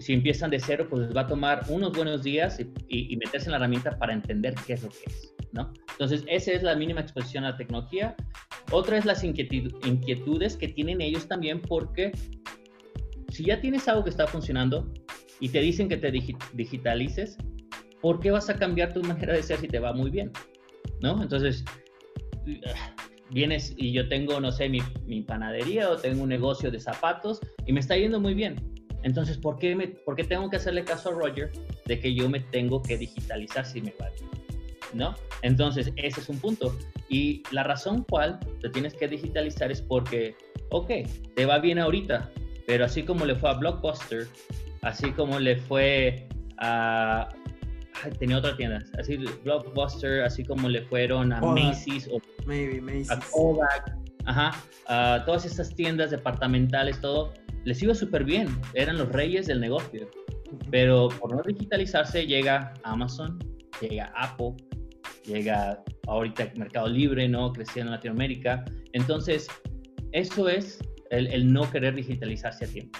si 0.00 0.12
empiezan 0.12 0.50
de 0.50 0.60
cero, 0.60 0.86
pues 0.88 1.06
les 1.06 1.16
va 1.16 1.22
a 1.22 1.26
tomar 1.26 1.64
unos 1.68 1.92
buenos 1.92 2.22
días 2.22 2.60
y, 2.88 3.16
meterse 3.16 3.46
en 3.46 3.52
la 3.52 3.56
herramienta 3.58 3.98
para 3.98 4.12
entender 4.12 4.54
qué 4.66 4.74
es 4.74 4.82
lo 4.82 4.90
que 4.90 5.04
es, 5.06 5.34
¿no? 5.52 5.72
Entonces, 5.92 6.24
esa 6.28 6.52
es 6.52 6.62
la 6.62 6.74
mínima 6.76 7.00
exposición 7.00 7.44
a 7.44 7.50
la 7.50 7.56
tecnología. 7.56 8.14
Otra 8.70 8.98
es 8.98 9.04
las 9.04 9.24
inquietudes 9.24 10.56
que 10.56 10.68
tienen 10.68 11.00
ellos 11.00 11.26
también 11.26 11.60
porque 11.60 12.12
si 13.30 13.44
ya 13.44 13.60
tienes 13.60 13.88
algo 13.88 14.04
que 14.04 14.10
está 14.10 14.26
funcionando 14.26 14.92
y 15.40 15.48
te 15.48 15.60
dicen 15.60 15.88
que 15.88 15.96
te 15.96 16.12
digitalices, 16.12 17.36
¿por 18.00 18.20
qué 18.20 18.30
vas 18.30 18.48
a 18.50 18.54
cambiar 18.54 18.92
tu 18.92 19.02
manera 19.04 19.34
de 19.34 19.42
ser 19.42 19.58
si 19.58 19.68
te 19.68 19.78
va 19.78 19.92
muy 19.92 20.10
bien? 20.10 20.30
¿No? 21.00 21.20
Entonces, 21.22 21.64
vienes 23.30 23.74
y 23.76 23.92
yo 23.92 24.08
tengo, 24.08 24.40
no 24.40 24.52
sé, 24.52 24.68
mi, 24.68 24.80
mi 25.06 25.22
panadería 25.22 25.90
o 25.90 25.96
tengo 25.96 26.22
un 26.22 26.28
negocio 26.28 26.70
de 26.70 26.78
zapatos 26.78 27.40
y 27.66 27.72
me 27.72 27.80
está 27.80 27.96
yendo 27.96 28.20
muy 28.20 28.34
bien 28.34 28.77
entonces, 29.02 29.38
¿por 29.38 29.58
qué, 29.58 29.74
me, 29.76 29.88
¿por 29.88 30.16
qué 30.16 30.24
tengo 30.24 30.50
que 30.50 30.56
hacerle 30.56 30.84
caso 30.84 31.10
a 31.10 31.12
Roger 31.12 31.52
de 31.86 32.00
que 32.00 32.14
yo 32.14 32.28
me 32.28 32.40
tengo 32.40 32.82
que 32.82 32.96
digitalizar 32.96 33.64
si 33.64 33.80
me 33.80 33.94
vale? 33.98 34.16
¿No? 34.94 35.14
Entonces, 35.42 35.92
ese 35.96 36.20
es 36.20 36.28
un 36.28 36.38
punto. 36.38 36.76
Y 37.08 37.42
la 37.50 37.62
razón 37.62 38.04
cual 38.04 38.40
te 38.60 38.68
tienes 38.70 38.94
que 38.94 39.06
digitalizar 39.06 39.70
es 39.70 39.82
porque, 39.82 40.34
ok, 40.70 40.90
te 41.34 41.46
va 41.46 41.58
bien 41.58 41.78
ahorita, 41.78 42.30
pero 42.66 42.84
así 42.84 43.02
como 43.02 43.24
le 43.24 43.34
fue 43.34 43.50
a 43.50 43.54
Blockbuster, 43.54 44.26
así 44.82 45.10
como 45.12 45.38
le 45.38 45.56
fue 45.56 46.28
a... 46.58 47.28
tenía 48.18 48.38
otra 48.38 48.56
tienda, 48.56 48.82
así 48.98 49.16
Blockbuster, 49.44 50.22
así 50.22 50.44
como 50.44 50.68
le 50.68 50.82
fueron 50.82 51.32
a 51.32 51.40
Macy's 51.40 52.08
o 52.10 52.20
a 53.10 53.20
Kodak, 53.30 53.96
ajá, 54.24 54.64
a 54.86 55.22
todas 55.24 55.44
estas 55.44 55.74
tiendas 55.74 56.10
departamentales, 56.10 57.00
todo, 57.00 57.32
les 57.64 57.82
iba 57.82 57.94
súper 57.94 58.24
bien, 58.24 58.48
eran 58.74 58.98
los 58.98 59.08
reyes 59.08 59.46
del 59.46 59.60
negocio. 59.60 60.08
Pero 60.70 61.08
por 61.08 61.34
no 61.34 61.42
digitalizarse 61.42 62.26
llega 62.26 62.72
Amazon, 62.84 63.38
llega 63.80 64.12
Apple, 64.16 64.54
llega 65.24 65.82
ahorita 66.06 66.50
Mercado 66.56 66.88
Libre, 66.88 67.28
¿no? 67.28 67.52
Creciendo 67.52 67.90
en 67.90 67.96
Latinoamérica. 67.96 68.64
Entonces, 68.92 69.46
eso 70.12 70.48
es 70.48 70.78
el, 71.10 71.26
el 71.28 71.52
no 71.52 71.70
querer 71.70 71.94
digitalizarse 71.94 72.64
a 72.64 72.68
tiempo. 72.68 72.98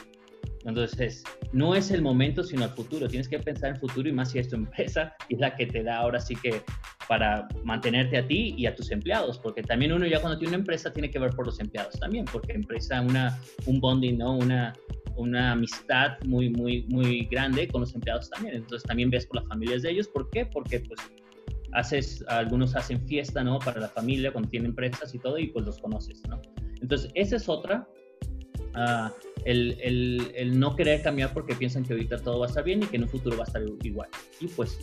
Entonces, 0.64 1.24
no 1.52 1.74
es 1.74 1.90
el 1.90 2.02
momento, 2.02 2.42
sino 2.42 2.64
el 2.64 2.70
futuro. 2.70 3.08
Tienes 3.08 3.28
que 3.28 3.38
pensar 3.38 3.70
en 3.70 3.74
el 3.76 3.80
futuro 3.80 4.08
y 4.08 4.12
más 4.12 4.32
si 4.32 4.38
es 4.38 4.48
tu 4.48 4.56
empresa 4.56 5.14
y 5.28 5.34
es 5.34 5.40
la 5.40 5.54
que 5.54 5.66
te 5.66 5.82
da 5.82 5.98
ahora 5.98 6.20
sí 6.20 6.34
que 6.36 6.62
para 7.08 7.48
mantenerte 7.64 8.18
a 8.18 8.26
ti 8.26 8.54
y 8.56 8.66
a 8.66 8.74
tus 8.74 8.90
empleados, 8.90 9.38
porque 9.38 9.62
también 9.62 9.92
uno 9.92 10.06
ya 10.06 10.20
cuando 10.20 10.38
tiene 10.38 10.50
una 10.50 10.58
empresa 10.58 10.92
tiene 10.92 11.10
que 11.10 11.18
ver 11.18 11.30
por 11.30 11.46
los 11.46 11.58
empleados 11.58 11.98
también, 11.98 12.26
porque 12.26 12.52
empresa 12.52 13.00
una 13.00 13.40
un 13.66 13.80
bonding, 13.80 14.18
¿no? 14.18 14.36
Una 14.36 14.74
una 15.16 15.52
amistad 15.52 16.12
muy 16.24 16.50
muy 16.50 16.84
muy 16.88 17.24
grande 17.26 17.66
con 17.66 17.80
los 17.80 17.94
empleados 17.94 18.28
también. 18.28 18.56
Entonces 18.56 18.86
también 18.86 19.10
ves 19.10 19.26
por 19.26 19.36
las 19.36 19.48
familias 19.48 19.82
de 19.82 19.90
ellos, 19.90 20.08
¿por 20.08 20.28
qué? 20.30 20.44
Porque 20.44 20.80
pues 20.80 21.00
haces 21.72 22.24
algunos 22.28 22.74
hacen 22.76 23.00
fiesta, 23.06 23.42
¿no? 23.42 23.58
Para 23.58 23.80
la 23.80 23.88
familia 23.88 24.32
cuando 24.32 24.50
tienen 24.50 24.70
empresas 24.70 25.14
y 25.14 25.18
todo 25.18 25.38
y 25.38 25.48
pues 25.48 25.64
los 25.64 25.78
conoces, 25.78 26.22
¿no? 26.28 26.40
Entonces, 26.80 27.10
esa 27.14 27.36
es 27.36 27.48
otra 27.48 27.86
uh, 28.74 29.10
el, 29.44 29.78
el, 29.80 30.32
el, 30.34 30.58
no 30.58 30.74
querer 30.76 31.02
cambiar 31.02 31.32
porque 31.32 31.54
piensan 31.54 31.84
que 31.84 31.92
ahorita 31.94 32.18
todo 32.18 32.40
va 32.40 32.46
a 32.46 32.48
estar 32.48 32.64
bien 32.64 32.82
y 32.82 32.86
que 32.86 32.96
en 32.96 33.04
un 33.04 33.08
futuro 33.08 33.36
va 33.36 33.44
a 33.44 33.46
estar 33.46 33.62
igual. 33.82 34.08
Y 34.40 34.48
pues 34.48 34.78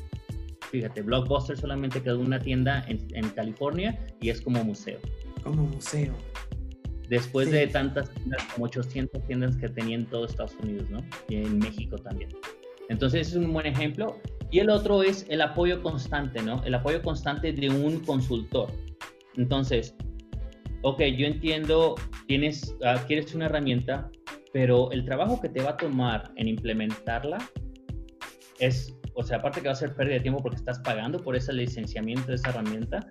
Fíjate, 0.71 1.01
Blockbuster 1.03 1.57
solamente 1.57 2.01
quedó 2.01 2.19
una 2.19 2.39
tienda 2.39 2.83
en, 2.87 3.07
en 3.13 3.29
California 3.29 3.97
y 4.19 4.29
es 4.29 4.41
como 4.41 4.63
museo. 4.63 4.99
Como 5.43 5.63
museo. 5.63 6.13
Después 7.07 7.51
de 7.51 7.67
tantas 7.67 8.09
tiendas, 8.09 8.43
como 8.53 8.65
800 8.65 9.23
tiendas 9.27 9.55
que 9.57 9.69
tenía 9.69 9.95
en 9.95 10.05
todo 10.07 10.25
Estados 10.25 10.55
Unidos, 10.61 10.89
¿no? 10.89 11.05
Y 11.29 11.35
en 11.35 11.59
México 11.59 11.97
también. 11.97 12.31
Entonces 12.89 13.29
es 13.29 13.35
un 13.35 13.53
buen 13.53 13.67
ejemplo. 13.67 14.19
Y 14.51 14.59
el 14.59 14.69
otro 14.69 15.03
es 15.03 15.25
el 15.29 15.41
apoyo 15.41 15.81
constante, 15.83 16.41
¿no? 16.41 16.63
El 16.63 16.73
apoyo 16.73 17.01
constante 17.01 17.53
de 17.53 17.69
un 17.69 17.99
consultor. 17.99 18.69
Entonces, 19.37 19.95
ok, 20.81 21.01
yo 21.17 21.27
entiendo, 21.27 21.95
tienes, 22.27 22.75
uh, 22.81 23.05
quieres 23.07 23.33
una 23.35 23.45
herramienta, 23.45 24.09
pero 24.55 24.89
el 24.93 25.03
trabajo 25.03 25.41
que 25.41 25.49
te 25.49 25.61
va 25.61 25.71
a 25.71 25.75
tomar 25.75 26.31
en 26.37 26.47
implementarla 26.47 27.39
es 28.59 28.97
o 29.13 29.21
sea, 29.21 29.39
aparte 29.39 29.59
que 29.59 29.67
va 29.67 29.73
a 29.73 29.75
ser 29.75 29.93
pérdida 29.93 30.13
de 30.13 30.21
tiempo 30.21 30.41
porque 30.41 30.55
estás 30.55 30.79
pagando 30.79 31.19
por 31.19 31.35
ese 31.35 31.51
licenciamiento 31.51 32.27
de 32.27 32.35
esa 32.35 32.51
herramienta, 32.51 33.05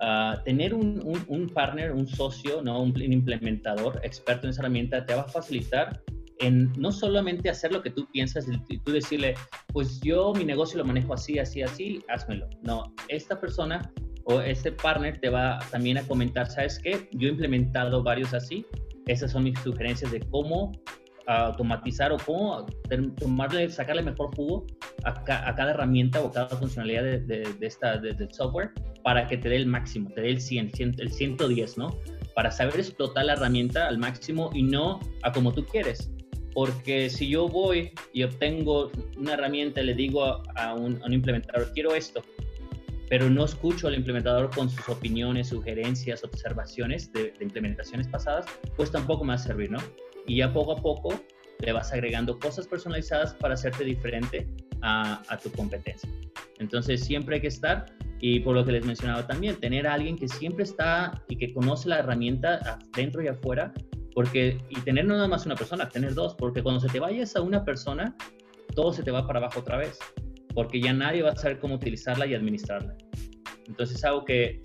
uh, 0.00 0.42
tener 0.44 0.74
un, 0.74 1.00
un, 1.28 1.48
partner, 1.48 1.92
un 1.92 2.08
socio, 2.08 2.60
¿no? 2.62 2.82
Un, 2.82 3.00
implementador 3.00 4.00
experto 4.02 4.48
en 4.48 4.50
esa 4.50 4.62
herramienta 4.62 5.06
te 5.06 5.14
va 5.14 5.22
a 5.22 5.28
facilitar 5.28 6.02
en 6.40 6.72
no 6.76 6.90
solamente 6.90 7.48
hacer 7.48 7.72
lo 7.72 7.82
que 7.82 7.90
tú 7.90 8.08
piensas 8.10 8.48
y 8.68 8.78
tú 8.78 8.90
decirle, 8.90 9.34
pues 9.72 10.00
yo 10.00 10.32
mi 10.34 10.44
negocio 10.44 10.78
lo 10.78 10.84
manejo 10.84 11.14
así, 11.14 11.38
así, 11.38 11.62
así, 11.62 12.02
házmelo. 12.08 12.48
No, 12.62 12.82
esta 13.06 13.40
persona 13.40 13.92
o 14.24 14.40
este 14.40 14.72
partner 14.72 15.20
te 15.20 15.28
va 15.28 15.60
también 15.70 15.98
a 15.98 16.02
comentar, 16.02 16.48
¿sabes 16.48 16.80
qué? 16.82 17.08
Yo 17.12 17.28
he 17.28 17.30
implementado 17.30 18.02
varios 18.02 18.34
así, 18.34 18.66
esas 19.12 19.32
son 19.32 19.44
mis 19.44 19.58
sugerencias 19.60 20.10
de 20.10 20.20
cómo 20.20 20.72
automatizar 21.26 22.12
o 22.12 22.16
cómo 22.18 22.66
tomarle, 23.18 23.68
sacarle 23.70 24.02
mejor 24.02 24.34
jugo 24.34 24.66
a, 25.04 25.22
cada 25.24 25.70
herramienta 25.70 26.20
o 26.20 26.30
cada 26.30 26.48
funcionalidad 26.48 27.04
de, 27.04 27.20
de, 27.20 27.66
esta, 27.66 27.98
del 27.98 28.32
software 28.32 28.72
para 29.02 29.26
que 29.26 29.36
te 29.36 29.48
dé 29.48 29.56
el 29.56 29.66
máximo, 29.66 30.10
te 30.10 30.22
dé 30.22 30.30
el 30.30 30.40
100, 30.40 30.72
el 30.98 31.12
110, 31.12 31.78
¿no? 31.78 31.96
Para 32.34 32.50
saber 32.50 32.76
explotar 32.76 33.24
la 33.24 33.34
herramienta 33.34 33.86
al 33.86 33.98
máximo 33.98 34.50
y 34.54 34.62
no 34.62 35.00
a 35.22 35.32
como 35.32 35.52
tú 35.52 35.64
quieres. 35.64 36.10
Porque 36.52 37.08
si 37.10 37.28
yo 37.28 37.48
voy 37.48 37.92
y 38.12 38.24
obtengo 38.24 38.90
una 39.16 39.34
herramienta 39.34 39.82
le 39.82 39.94
digo 39.94 40.42
a, 40.56 40.74
un, 40.74 41.00
implementador, 41.12 41.72
quiero 41.72 41.94
esto, 41.94 42.22
pero 43.10 43.28
no 43.28 43.44
escucho 43.44 43.88
al 43.88 43.96
implementador 43.96 44.48
con 44.54 44.70
sus 44.70 44.88
opiniones, 44.88 45.48
sugerencias, 45.48 46.24
observaciones 46.24 47.12
de, 47.12 47.34
implementaciones 47.40 48.08
pasadas, 48.08 48.46
pues 48.76 48.90
tampoco 48.90 49.24
me 49.24 49.30
va 49.30 49.34
a 49.34 49.38
servir, 49.38 49.70
¿no? 49.70 49.78
y 50.26 50.36
ya 50.36 50.52
poco 50.52 50.72
a 50.72 50.76
poco 50.76 51.20
le 51.58 51.72
vas 51.72 51.92
agregando 51.92 52.38
cosas 52.38 52.66
personalizadas 52.66 53.34
para 53.34 53.54
hacerte 53.54 53.84
diferente 53.84 54.48
a, 54.82 55.38
tu 55.42 55.50
competencia. 55.50 56.08
Entonces 56.58 57.04
siempre 57.04 57.34
hay 57.34 57.40
que 57.42 57.48
estar, 57.48 57.86
y 58.20 58.40
por 58.40 58.54
lo 58.54 58.64
que 58.64 58.72
les 58.72 58.86
mencionaba 58.86 59.26
también, 59.26 59.56
tener 59.56 59.86
a 59.86 59.94
alguien 59.94 60.16
que 60.16 60.28
siempre 60.28 60.64
está 60.64 61.22
y 61.28 61.36
que 61.36 61.52
conoce 61.52 61.88
la 61.88 61.98
herramienta 61.98 62.78
dentro 62.96 63.22
y 63.22 63.28
afuera, 63.28 63.74
porque, 64.14 64.56
y 64.70 64.80
tener 64.80 65.04
no 65.04 65.16
nada 65.16 65.28
más 65.28 65.44
una 65.44 65.56
persona, 65.56 65.88
tener 65.88 66.14
dos, 66.14 66.34
porque 66.34 66.62
cuando 66.62 66.80
se 66.80 66.88
te 66.88 67.00
vayas 67.00 67.36
a 67.36 67.42
una 67.42 67.64
persona, 67.64 68.16
todo 68.74 68.92
se 68.92 69.02
te 69.02 69.10
va 69.10 69.26
para 69.26 69.40
abajo 69.40 69.60
otra 69.60 69.76
vez, 69.76 69.98
porque 70.54 70.80
ya 70.80 70.92
nadie 70.92 71.22
va 71.22 71.30
a 71.30 71.36
saber 71.36 71.58
cómo 71.58 71.74
utilizarla 71.76 72.26
y 72.26 72.34
administrarla. 72.34 72.96
Entonces 73.66 74.04
algo 74.04 74.24
que 74.24 74.62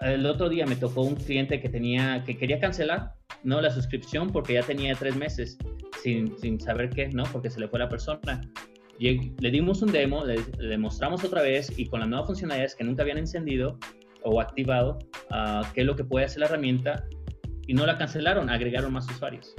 el 0.00 0.26
otro 0.26 0.48
día 0.48 0.66
me 0.66 0.76
tocó 0.76 1.02
un 1.02 1.16
cliente 1.16 1.60
que 1.60 1.68
tenía, 1.68 2.22
que 2.24 2.36
quería 2.36 2.58
cancelar 2.60 3.14
no 3.44 3.60
la 3.60 3.70
suscripción 3.70 4.30
porque 4.30 4.54
ya 4.54 4.62
tenía 4.62 4.94
tres 4.94 5.16
meses 5.16 5.58
sin, 6.02 6.38
sin 6.38 6.60
saber 6.60 6.90
qué, 6.90 7.08
¿no? 7.08 7.24
Porque 7.24 7.50
se 7.50 7.60
le 7.60 7.68
fue 7.68 7.78
la 7.78 7.88
persona. 7.88 8.40
Y 8.98 9.32
le 9.40 9.50
dimos 9.50 9.80
un 9.82 9.92
demo, 9.92 10.24
le, 10.24 10.42
demostramos 10.58 11.22
otra 11.24 11.42
vez 11.42 11.72
y 11.78 11.86
con 11.86 12.00
las 12.00 12.08
nuevas 12.08 12.26
funcionalidades 12.26 12.74
que 12.74 12.84
nunca 12.84 13.02
habían 13.02 13.18
encendido 13.18 13.78
o 14.24 14.40
activado, 14.40 14.98
uh, 15.30 15.62
qué 15.72 15.82
es 15.82 15.86
lo 15.86 15.94
que 15.94 16.04
puede 16.04 16.26
hacer 16.26 16.40
la 16.40 16.46
herramienta 16.46 17.04
y 17.66 17.74
no 17.74 17.86
la 17.86 17.96
cancelaron, 17.96 18.50
agregaron 18.50 18.92
más 18.92 19.08
usuarios. 19.08 19.54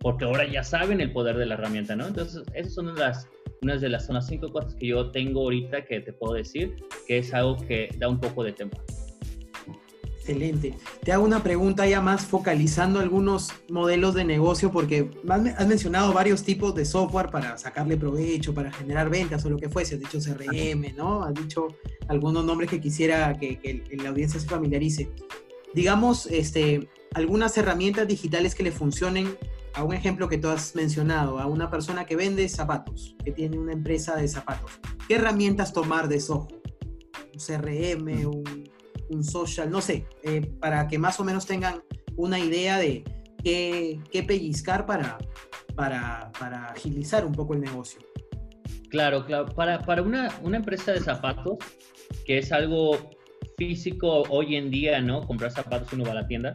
Porque 0.00 0.24
ahora 0.24 0.46
ya 0.46 0.62
saben 0.62 1.00
el 1.00 1.12
poder 1.12 1.36
de 1.36 1.46
la 1.46 1.54
herramienta, 1.54 1.96
¿no? 1.96 2.06
Entonces, 2.06 2.42
esas 2.54 2.74
son 2.74 2.94
las, 2.96 3.28
unas 3.62 3.80
de 3.80 3.88
las, 3.88 4.08
las 4.08 4.26
cinco 4.26 4.50
cosas 4.52 4.74
que 4.74 4.88
yo 4.88 5.10
tengo 5.10 5.42
ahorita 5.42 5.84
que 5.84 6.00
te 6.00 6.12
puedo 6.12 6.34
decir, 6.34 6.76
que 7.06 7.18
es 7.18 7.32
algo 7.32 7.56
que 7.56 7.88
da 7.96 8.08
un 8.08 8.20
poco 8.20 8.44
de 8.44 8.52
temor. 8.52 8.80
Excelente. 10.18 10.74
Te 11.02 11.10
hago 11.10 11.24
una 11.24 11.42
pregunta 11.42 11.84
ya 11.84 12.00
más 12.00 12.24
focalizando 12.24 13.00
algunos 13.00 13.52
modelos 13.68 14.14
de 14.14 14.24
negocio, 14.24 14.70
porque 14.70 15.10
has 15.28 15.66
mencionado 15.66 16.12
varios 16.12 16.44
tipos 16.44 16.76
de 16.76 16.84
software 16.84 17.28
para 17.30 17.58
sacarle 17.58 17.96
provecho, 17.96 18.54
para 18.54 18.70
generar 18.70 19.10
ventas 19.10 19.44
o 19.44 19.50
lo 19.50 19.56
que 19.56 19.68
fuese. 19.68 19.96
Has 19.96 20.00
dicho 20.00 20.18
CRM, 20.20 20.94
¿no? 20.96 21.24
Has 21.24 21.34
dicho 21.34 21.68
algunos 22.06 22.44
nombres 22.44 22.70
que 22.70 22.80
quisiera 22.80 23.36
que, 23.36 23.82
la 24.00 24.10
audiencia 24.10 24.38
se 24.38 24.46
familiarice. 24.46 25.10
Digamos, 25.74 26.26
este, 26.26 26.88
algunas 27.14 27.58
herramientas 27.58 28.06
digitales 28.06 28.54
que 28.54 28.62
le 28.62 28.70
funcionen 28.70 29.36
a 29.74 29.84
un 29.84 29.94
ejemplo 29.94 30.28
que 30.28 30.38
tú 30.38 30.48
has 30.48 30.74
mencionado, 30.74 31.38
a 31.38 31.46
una 31.46 31.70
persona 31.70 32.04
que 32.04 32.16
vende 32.16 32.48
zapatos, 32.48 33.16
que 33.24 33.32
tiene 33.32 33.58
una 33.58 33.72
empresa 33.72 34.16
de 34.16 34.28
zapatos. 34.28 34.80
¿Qué 35.08 35.16
herramientas 35.16 35.72
tomar 35.72 36.08
de 36.08 36.20
Soho? 36.20 36.48
Un 37.32 37.40
CRM, 37.40 38.26
un 38.26 38.72
un 39.12 39.22
social, 39.22 39.70
no 39.70 39.80
sé, 39.80 40.06
eh, 40.22 40.40
para 40.60 40.88
que 40.88 40.98
más 40.98 41.20
o 41.20 41.24
menos 41.24 41.46
tengan 41.46 41.82
una 42.16 42.38
idea 42.38 42.78
de 42.78 43.04
qué, 43.42 44.00
qué 44.10 44.22
pellizcar 44.22 44.86
para, 44.86 45.18
para, 45.74 46.32
para, 46.38 46.66
agilizar 46.66 47.24
un 47.24 47.32
poco 47.32 47.54
el 47.54 47.60
negocio. 47.60 48.00
Claro, 48.90 49.24
claro. 49.24 49.46
Para, 49.46 49.80
para 49.80 50.02
una, 50.02 50.30
una, 50.42 50.58
empresa 50.58 50.92
de 50.92 51.00
zapatos, 51.00 51.58
que 52.26 52.38
es 52.38 52.52
algo 52.52 53.10
físico 53.56 54.24
hoy 54.28 54.56
en 54.56 54.70
día, 54.70 55.00
¿no? 55.00 55.26
Comprar 55.26 55.50
zapatos 55.50 55.92
uno 55.92 56.04
va 56.04 56.12
a 56.12 56.16
la 56.16 56.26
tienda. 56.26 56.52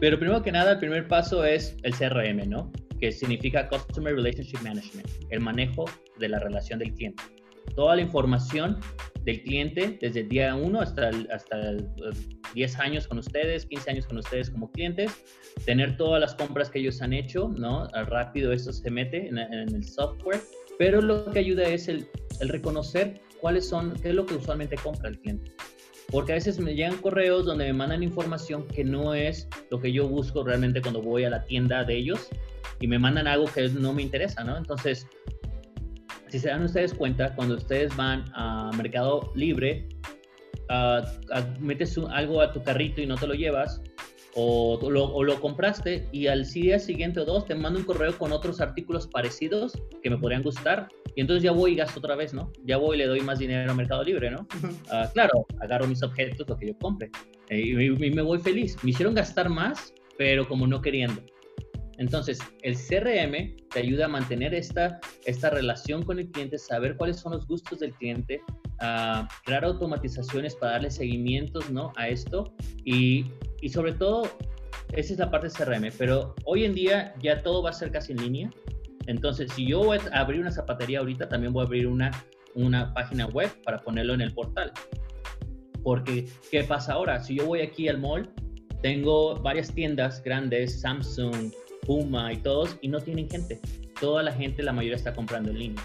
Pero 0.00 0.18
primero 0.18 0.42
que 0.42 0.52
nada, 0.52 0.72
el 0.72 0.78
primer 0.78 1.08
paso 1.08 1.44
es 1.44 1.76
el 1.82 1.94
CRM, 1.94 2.48
¿no? 2.48 2.72
Que 3.00 3.12
significa 3.12 3.68
Customer 3.68 4.14
Relationship 4.14 4.58
Management, 4.62 5.08
el 5.30 5.40
manejo 5.40 5.84
de 6.18 6.28
la 6.28 6.38
relación 6.38 6.78
del 6.78 6.92
cliente. 6.94 7.22
Toda 7.76 7.96
la 7.96 8.02
información 8.02 8.78
del 9.24 9.42
cliente 9.42 9.98
desde 10.00 10.20
el 10.20 10.28
día 10.28 10.54
1 10.54 10.80
hasta, 10.80 11.10
hasta 11.32 11.72
10 12.54 12.78
años 12.78 13.08
con 13.08 13.18
ustedes, 13.18 13.66
15 13.66 13.90
años 13.90 14.06
con 14.06 14.18
ustedes 14.18 14.50
como 14.50 14.70
clientes, 14.70 15.12
tener 15.64 15.96
todas 15.96 16.20
las 16.20 16.34
compras 16.34 16.70
que 16.70 16.80
ellos 16.80 17.00
han 17.00 17.12
hecho, 17.12 17.48
¿no? 17.56 17.88
Rápido 18.06 18.52
esto 18.52 18.72
se 18.72 18.90
mete 18.90 19.28
en, 19.28 19.38
el 19.38 19.84
software, 19.84 20.40
pero 20.78 21.00
lo 21.00 21.30
que 21.30 21.38
ayuda 21.38 21.64
es 21.64 21.88
el, 21.88 22.06
el, 22.40 22.48
reconocer 22.50 23.20
cuáles 23.40 23.66
son, 23.66 23.94
qué 23.94 24.10
es 24.10 24.14
lo 24.14 24.26
que 24.26 24.34
usualmente 24.34 24.76
compra 24.76 25.08
el 25.08 25.18
cliente. 25.18 25.52
Porque 26.14 26.30
a 26.30 26.36
veces 26.36 26.60
me 26.60 26.76
llegan 26.76 26.96
correos 26.98 27.44
donde 27.44 27.64
me 27.64 27.72
mandan 27.72 28.04
información 28.04 28.68
que 28.68 28.84
no 28.84 29.14
es 29.14 29.48
lo 29.72 29.80
que 29.80 29.90
yo 29.90 30.06
busco 30.06 30.44
realmente 30.44 30.80
cuando 30.80 31.02
voy 31.02 31.24
a 31.24 31.30
la 31.30 31.44
tienda 31.44 31.82
de 31.82 31.96
ellos 31.96 32.28
y 32.78 32.86
me 32.86 33.00
mandan 33.00 33.26
algo 33.26 33.46
que 33.46 33.68
no 33.70 33.92
me 33.92 34.02
interesa, 34.02 34.44
¿no? 34.44 34.56
Entonces, 34.56 35.08
si 36.28 36.38
se 36.38 36.50
dan 36.50 36.62
ustedes 36.62 36.94
cuenta, 36.94 37.34
cuando 37.34 37.56
ustedes 37.56 37.96
van 37.96 38.26
a 38.32 38.70
Mercado 38.76 39.32
Libre, 39.34 39.88
metes 41.58 41.98
algo 41.98 42.40
a 42.40 42.52
tu 42.52 42.62
carrito 42.62 43.00
y 43.00 43.06
no 43.06 43.16
te 43.16 43.26
lo 43.26 43.34
llevas, 43.34 43.82
o 44.36 44.78
lo, 44.90 45.40
compraste 45.40 46.08
y 46.12 46.26
al 46.26 46.44
día 46.44 46.78
siguiente 46.78 47.20
o 47.20 47.24
dos 47.24 47.46
te 47.46 47.54
mando 47.54 47.78
un 47.78 47.84
correo 47.84 48.16
con 48.18 48.32
otros 48.32 48.60
artículos 48.60 49.06
parecidos 49.06 49.72
que 50.02 50.10
me 50.10 50.18
podrían 50.18 50.42
gustar 50.42 50.88
y 51.14 51.20
entonces 51.20 51.42
ya 51.42 51.52
voy 51.52 51.72
y 51.72 51.74
gasto 51.76 52.00
otra 52.00 52.16
vez, 52.16 52.34
¿no? 52.34 52.50
Ya 52.64 52.76
voy 52.76 52.96
y 52.96 52.98
le 52.98 53.06
doy 53.06 53.20
más 53.20 53.38
dinero 53.38 53.70
a 53.70 53.74
Mercado 53.74 54.02
Libre, 54.02 54.30
¿no? 54.30 54.46
Ah, 54.90 55.08
claro, 55.12 55.46
agarro 55.60 55.86
mis 55.86 56.02
objetos, 56.02 56.48
lo 56.48 56.56
que 56.56 56.68
yo 56.68 56.78
compre 56.78 57.10
eh, 57.48 57.60
y, 57.60 58.10
me 58.10 58.22
voy 58.22 58.38
feliz. 58.38 58.76
Me 58.82 58.90
hicieron 58.90 59.14
gastar 59.14 59.48
más, 59.48 59.94
pero 60.18 60.46
como 60.48 60.66
no 60.66 60.80
queriendo. 60.80 61.22
Entonces, 61.98 62.38
el 62.62 62.74
CRM 62.74 63.56
te 63.70 63.80
ayuda 63.80 64.06
a 64.06 64.08
mantener 64.08 64.54
esta, 64.54 64.98
esta 65.24 65.50
relación 65.50 66.02
con 66.02 66.18
el 66.18 66.28
cliente, 66.30 66.58
saber 66.58 66.96
cuáles 66.96 67.18
son 67.18 67.32
los 67.32 67.46
gustos 67.46 67.78
del 67.80 67.92
cliente, 67.94 68.42
a 68.80 69.28
crear 69.44 69.64
automatizaciones 69.64 70.56
para 70.56 70.72
darle 70.72 70.90
seguimientos 70.90 71.70
¿no? 71.70 71.92
a 71.96 72.08
esto 72.08 72.52
y, 72.84 73.26
y 73.64 73.70
sobre 73.70 73.92
todo, 73.92 74.28
esa 74.92 75.14
es 75.14 75.18
la 75.18 75.30
parte 75.30 75.48
de 75.48 75.54
CRM, 75.54 75.90
pero 75.96 76.34
hoy 76.44 76.66
en 76.66 76.74
día 76.74 77.14
ya 77.22 77.42
todo 77.42 77.62
va 77.62 77.70
a 77.70 77.72
ser 77.72 77.90
casi 77.90 78.12
en 78.12 78.20
línea. 78.20 78.50
Entonces, 79.06 79.50
si 79.52 79.66
yo 79.66 79.82
voy 79.82 79.98
a 80.12 80.20
abrir 80.20 80.42
una 80.42 80.50
zapatería 80.50 80.98
ahorita, 80.98 81.30
también 81.30 81.54
voy 81.54 81.62
a 81.62 81.66
abrir 81.66 81.86
una, 81.86 82.10
una 82.54 82.92
página 82.92 83.24
web 83.28 83.50
para 83.64 83.78
ponerlo 83.78 84.12
en 84.12 84.20
el 84.20 84.34
portal. 84.34 84.70
Porque, 85.82 86.28
¿qué 86.50 86.62
pasa 86.64 86.92
ahora? 86.92 87.18
Si 87.20 87.36
yo 87.36 87.46
voy 87.46 87.62
aquí 87.62 87.88
al 87.88 87.96
mall, 87.96 88.28
tengo 88.82 89.36
varias 89.36 89.72
tiendas 89.72 90.22
grandes, 90.22 90.82
Samsung, 90.82 91.50
Puma 91.86 92.34
y 92.34 92.36
todos, 92.36 92.76
y 92.82 92.88
no 92.88 93.00
tienen 93.00 93.30
gente. 93.30 93.62
Toda 93.98 94.22
la 94.22 94.32
gente, 94.32 94.62
la 94.62 94.74
mayoría 94.74 94.96
está 94.96 95.14
comprando 95.14 95.52
en 95.52 95.58
línea. 95.58 95.82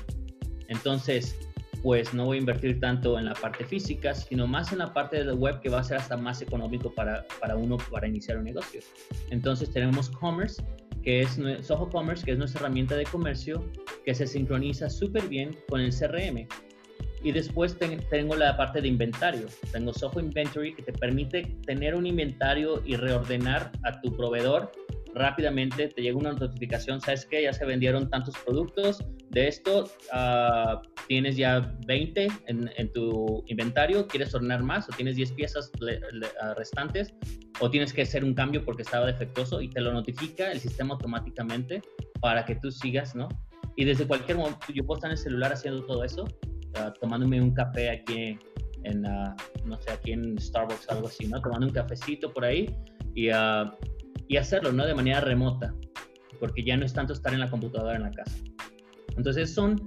Entonces, 0.67 1.33
pues 1.81 2.13
no 2.13 2.25
voy 2.25 2.37
a 2.37 2.39
invertir 2.39 2.79
tanto 2.79 3.17
en 3.17 3.25
la 3.25 3.33
parte 3.33 3.65
física, 3.65 4.13
sino 4.13 4.47
más 4.47 4.71
en 4.71 4.79
la 4.79 4.93
parte 4.93 5.17
de 5.17 5.25
la 5.25 5.33
web 5.33 5.61
que 5.61 5.69
va 5.69 5.79
a 5.79 5.83
ser 5.83 5.97
hasta 5.97 6.17
más 6.17 6.41
económico 6.41 6.93
para, 6.93 7.25
para 7.39 7.55
uno 7.55 7.77
para 7.91 8.07
iniciar 8.07 8.37
un 8.37 8.45
negocio. 8.45 8.81
Entonces 9.29 9.71
tenemos 9.71 10.09
Commerce, 10.09 10.63
que 11.03 11.21
es 11.21 11.39
Soho 11.61 11.89
Commerce, 11.89 12.25
que 12.25 12.31
es 12.31 12.37
nuestra 12.37 12.61
herramienta 12.61 12.95
de 12.95 13.05
comercio 13.05 13.63
que 14.05 14.13
se 14.13 14.27
sincroniza 14.27 14.89
súper 14.89 15.27
bien 15.27 15.55
con 15.69 15.81
el 15.81 15.91
CRM. 15.91 16.47
Y 17.21 17.33
después 17.33 17.77
tengo 18.09 18.35
la 18.35 18.55
parte 18.55 18.81
de 18.81 18.87
inventario. 18.87 19.47
Tengo 19.73 19.93
Soho 19.93 20.21
Inventory 20.21 20.73
que 20.73 20.83
te 20.83 20.93
permite 20.93 21.57
tener 21.65 21.95
un 21.95 22.05
inventario 22.05 22.81
y 22.85 22.95
reordenar 22.95 23.73
a 23.83 23.99
tu 23.99 24.15
proveedor 24.15 24.71
rápidamente 25.13 25.87
te 25.87 26.01
llega 26.01 26.17
una 26.17 26.33
notificación, 26.33 27.01
sabes 27.01 27.25
que 27.25 27.43
ya 27.43 27.53
se 27.53 27.65
vendieron 27.65 28.09
tantos 28.09 28.35
productos, 28.45 29.03
de 29.29 29.47
esto 29.47 29.85
uh, 30.13 30.81
tienes 31.07 31.37
ya 31.37 31.75
20 31.85 32.27
en, 32.47 32.69
en, 32.75 32.93
tu 32.93 33.43
inventario, 33.47 34.07
quieres 34.07 34.33
ordenar 34.33 34.63
más 34.63 34.89
o 34.89 34.91
tienes 34.91 35.15
10 35.15 35.33
piezas 35.33 35.71
ah, 36.41 36.53
restantes 36.55 37.13
o 37.59 37.69
tienes 37.69 37.93
que 37.93 38.01
hacer 38.01 38.23
un 38.23 38.33
cambio 38.33 38.65
porque 38.65 38.81
estaba 38.81 39.05
defectuoso 39.05 39.61
y 39.61 39.69
te 39.69 39.81
lo 39.81 39.93
notifica 39.93 40.51
el 40.51 40.59
sistema 40.59 40.95
automáticamente 40.95 41.81
para 42.19 42.45
que 42.45 42.55
tú 42.55 42.71
sigas, 42.71 43.15
¿no? 43.15 43.29
Y 43.75 43.85
desde 43.85 44.07
cualquier 44.07 44.37
momento, 44.37 44.59
yo 44.73 44.85
puedo 44.85 44.97
estar 44.97 45.09
en 45.09 45.17
el 45.17 45.23
celular 45.23 45.53
haciendo 45.53 45.85
todo 45.85 46.03
eso, 46.03 46.23
uh, 46.23 46.91
tomándome 46.99 47.41
un 47.41 47.53
café 47.53 47.91
aquí 47.91 48.37
en, 48.83 49.01
no 49.01 49.81
sé, 49.81 49.91
aquí 49.91 50.13
en 50.13 50.39
Starbucks, 50.39 50.89
algo 50.89 51.07
así, 51.07 51.27
¿no? 51.27 51.41
Tomando 51.41 51.67
un 51.67 51.73
cafecito 51.73 52.33
por 52.33 52.45
ahí 52.45 52.75
y 53.13 53.29
y 54.29 54.37
hacerlo, 54.37 54.71
¿no? 54.71 54.85
De 54.85 54.93
manera 54.93 55.19
remota, 55.19 55.73
porque 56.39 56.63
ya 56.63 56.77
no 56.77 56.85
es 56.85 56.93
tanto 56.93 57.13
estar 57.13 57.33
en 57.33 57.39
la 57.39 57.49
computadora 57.49 57.95
en 57.95 58.03
la 58.03 58.11
casa. 58.11 58.35
Entonces 59.19 59.53
son 59.53 59.85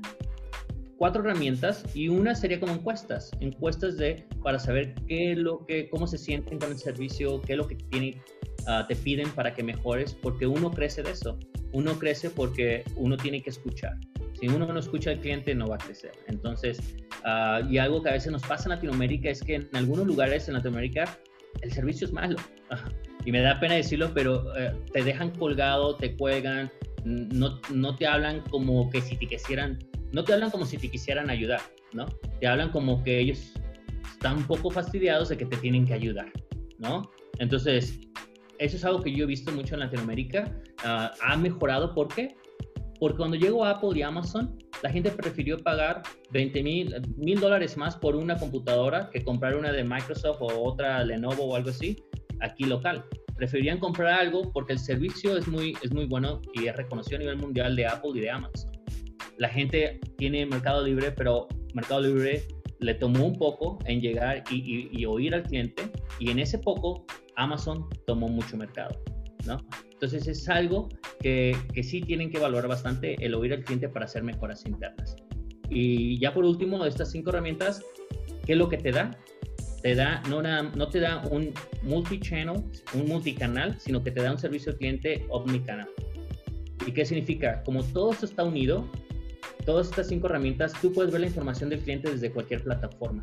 cuatro 0.98 1.22
herramientas 1.22 1.86
y 1.94 2.08
una 2.08 2.34
sería 2.34 2.60
como 2.60 2.74
encuestas, 2.74 3.30
encuestas 3.40 3.96
de 3.96 4.26
para 4.42 4.58
saber 4.58 4.94
qué 5.08 5.32
es 5.32 5.38
lo 5.38 5.64
que, 5.64 5.88
cómo 5.88 6.06
se 6.06 6.18
sienten 6.18 6.58
con 6.58 6.70
el 6.70 6.76
servicio, 6.76 7.40
qué 7.40 7.54
es 7.54 7.58
lo 7.58 7.66
que 7.66 7.76
tienen 7.76 8.20
ah, 8.66 8.84
te 8.86 8.94
piden 8.94 9.30
para 9.30 9.54
que 9.54 9.62
mejores, 9.62 10.12
porque 10.12 10.46
uno 10.46 10.70
crece 10.70 11.02
de 11.02 11.12
eso. 11.12 11.38
Uno 11.72 11.98
crece 11.98 12.28
porque 12.28 12.84
uno 12.94 13.16
tiene 13.16 13.42
que 13.42 13.48
escuchar. 13.48 13.98
Si 14.38 14.48
uno 14.48 14.70
no 14.70 14.78
escucha 14.78 15.12
al 15.12 15.20
cliente, 15.20 15.54
no 15.54 15.66
va 15.66 15.76
a 15.76 15.78
crecer. 15.78 16.12
Entonces, 16.28 16.78
ah, 17.24 17.62
y 17.70 17.78
algo 17.78 18.02
que 18.02 18.10
a 18.10 18.12
veces 18.12 18.30
nos 18.30 18.42
pasa 18.42 18.64
en 18.64 18.74
Latinoamérica 18.74 19.30
es 19.30 19.42
que 19.42 19.54
en 19.54 19.68
algunos 19.72 20.06
lugares 20.06 20.46
en 20.48 20.54
Latinoamérica 20.54 21.18
el 21.62 21.72
servicio 21.72 22.06
es 22.06 22.12
malo. 22.12 22.36
Y 23.24 23.30
me 23.30 23.40
da 23.40 23.60
pena 23.60 23.76
decirlo, 23.76 24.10
pero 24.12 24.56
eh, 24.56 24.72
te 24.92 25.04
dejan 25.04 25.30
colgado, 25.30 25.96
te 25.96 26.16
cuelgan, 26.16 26.70
no, 27.04 27.60
no 27.72 27.96
te 27.96 28.06
hablan 28.06 28.40
como 28.50 28.90
que 28.90 29.00
si 29.00 29.16
te 29.16 29.26
quisieran, 29.26 29.78
no 30.12 30.24
te 30.24 30.32
hablan 30.32 30.50
como 30.50 30.64
si 30.64 30.78
te 30.78 30.90
quisieran 30.90 31.30
ayudar, 31.30 31.60
¿no? 31.92 32.06
Te 32.40 32.46
hablan 32.46 32.70
como 32.70 33.02
que 33.02 33.18
ellos 33.18 33.54
están 34.12 34.38
un 34.38 34.44
poco 34.44 34.70
fastidiados 34.70 35.28
de 35.28 35.36
que 35.36 35.46
te 35.46 35.56
tienen 35.56 35.86
que 35.86 35.94
ayudar, 35.94 36.30
¿no? 36.78 37.10
Entonces, 37.38 38.00
eso 38.58 38.76
es 38.76 38.84
algo 38.84 39.02
que 39.02 39.12
yo 39.12 39.24
he 39.24 39.26
visto 39.26 39.50
mucho 39.52 39.74
en 39.74 39.80
Latinoamérica. 39.80 40.56
Ah, 40.84 41.12
ha 41.22 41.36
mejorado, 41.36 41.94
¿por 41.94 42.08
qué? 42.08 42.36
Porque 43.00 43.16
cuando 43.16 43.36
llegó 43.36 43.64
Apple 43.64 43.98
y 43.98 44.02
Amazon, 44.02 44.56
la 44.82 44.90
gente 44.90 45.10
prefirió 45.10 45.58
pagar 45.58 46.02
20 46.30 46.62
mil 46.62 47.40
dólares 47.40 47.76
más 47.76 47.96
por 47.96 48.14
una 48.14 48.36
computadora 48.36 49.10
que 49.10 49.24
comprar 49.24 49.56
una 49.56 49.72
de 49.72 49.82
Microsoft 49.82 50.40
o 50.40 50.62
otra 50.62 51.04
Lenovo 51.04 51.44
o 51.44 51.56
algo 51.56 51.70
así 51.70 51.96
aquí 52.40 52.64
local. 52.64 53.04
Preferían 53.42 53.80
comprar 53.80 54.20
algo 54.20 54.52
porque 54.52 54.72
el 54.72 54.78
servicio 54.78 55.36
es 55.36 55.48
muy, 55.48 55.76
es 55.82 55.92
muy 55.92 56.04
bueno 56.04 56.40
y 56.54 56.68
es 56.68 56.76
reconocido 56.76 57.16
a 57.16 57.18
nivel 57.18 57.38
mundial 57.38 57.74
de 57.74 57.88
Apple 57.88 58.12
y 58.14 58.20
de 58.20 58.30
Amazon. 58.30 58.70
La 59.36 59.48
gente 59.48 59.98
tiene 60.16 60.46
Mercado 60.46 60.86
Libre, 60.86 61.10
pero 61.10 61.48
Mercado 61.74 62.02
Libre 62.02 62.44
le 62.78 62.94
tomó 62.94 63.26
un 63.26 63.36
poco 63.36 63.80
en 63.86 64.00
llegar 64.00 64.44
y, 64.48 65.04
oír 65.06 65.34
al 65.34 65.42
cliente 65.42 65.90
y 66.20 66.30
en 66.30 66.38
ese 66.38 66.56
poco 66.56 67.04
Amazon 67.34 67.88
tomó 68.06 68.28
mucho 68.28 68.56
mercado, 68.56 68.96
¿no? 69.44 69.58
Entonces 69.90 70.28
es 70.28 70.48
algo 70.48 70.88
que, 71.18 71.56
que 71.74 71.82
sí 71.82 72.00
tienen 72.00 72.30
que 72.30 72.38
valorar 72.38 72.68
bastante 72.68 73.16
el 73.26 73.34
oír 73.34 73.54
al 73.54 73.64
cliente 73.64 73.88
para 73.88 74.04
hacer 74.04 74.22
mejoras 74.22 74.64
internas. 74.66 75.16
Y 75.68 76.16
ya 76.20 76.32
por 76.32 76.44
último, 76.44 76.84
estas 76.84 77.10
cinco 77.10 77.30
herramientas, 77.30 77.82
¿qué 78.46 78.52
es 78.52 78.58
lo 78.58 78.68
que 78.68 78.78
te 78.78 78.92
da? 78.92 79.18
Te 79.82 79.94
da, 79.94 80.22
no, 80.28 80.42
no 80.42 80.88
te 80.88 81.00
da 81.00 81.22
un 81.30 81.52
multi-channel, 81.82 82.62
un 82.94 83.06
multicanal, 83.06 83.78
sino 83.80 84.02
que 84.02 84.12
te 84.12 84.22
da 84.22 84.30
un 84.30 84.38
servicio 84.38 84.72
al 84.72 84.78
cliente 84.78 85.26
omnicanal. 85.28 85.88
¿Y 86.86 86.92
qué 86.92 87.04
significa? 87.04 87.62
Como 87.64 87.82
todo 87.82 88.12
esto 88.12 88.26
está 88.26 88.44
unido, 88.44 88.88
todas 89.64 89.88
estas 89.88 90.08
cinco 90.08 90.28
herramientas, 90.28 90.72
tú 90.80 90.92
puedes 90.92 91.10
ver 91.10 91.22
la 91.22 91.26
información 91.26 91.70
del 91.70 91.80
cliente 91.80 92.10
desde 92.10 92.30
cualquier 92.30 92.62
plataforma 92.62 93.22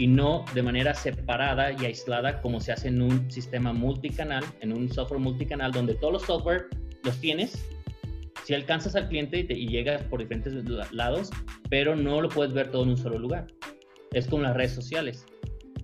y 0.00 0.06
no 0.06 0.46
de 0.54 0.62
manera 0.62 0.94
separada 0.94 1.72
y 1.72 1.84
aislada 1.84 2.40
como 2.40 2.58
se 2.58 2.72
hace 2.72 2.88
en 2.88 3.02
un 3.02 3.30
sistema 3.30 3.74
multicanal, 3.74 4.42
en 4.60 4.72
un 4.72 4.90
software 4.90 5.20
multicanal 5.20 5.72
donde 5.72 5.94
todos 5.94 6.14
los 6.14 6.22
software 6.22 6.68
los 7.04 7.20
tienes. 7.20 7.66
Si 8.44 8.54
alcanzas 8.54 8.96
al 8.96 9.08
cliente 9.08 9.46
y, 9.48 9.68
llegas 9.68 10.02
por 10.04 10.20
diferentes 10.20 10.54
lados, 10.92 11.30
pero 11.68 11.94
no 11.94 12.22
lo 12.22 12.30
puedes 12.30 12.54
ver 12.54 12.70
todo 12.70 12.84
en 12.84 12.90
un 12.90 12.96
solo 12.96 13.18
lugar. 13.18 13.46
Es 14.12 14.26
como 14.26 14.42
las 14.42 14.56
redes 14.56 14.72
sociales. 14.72 15.26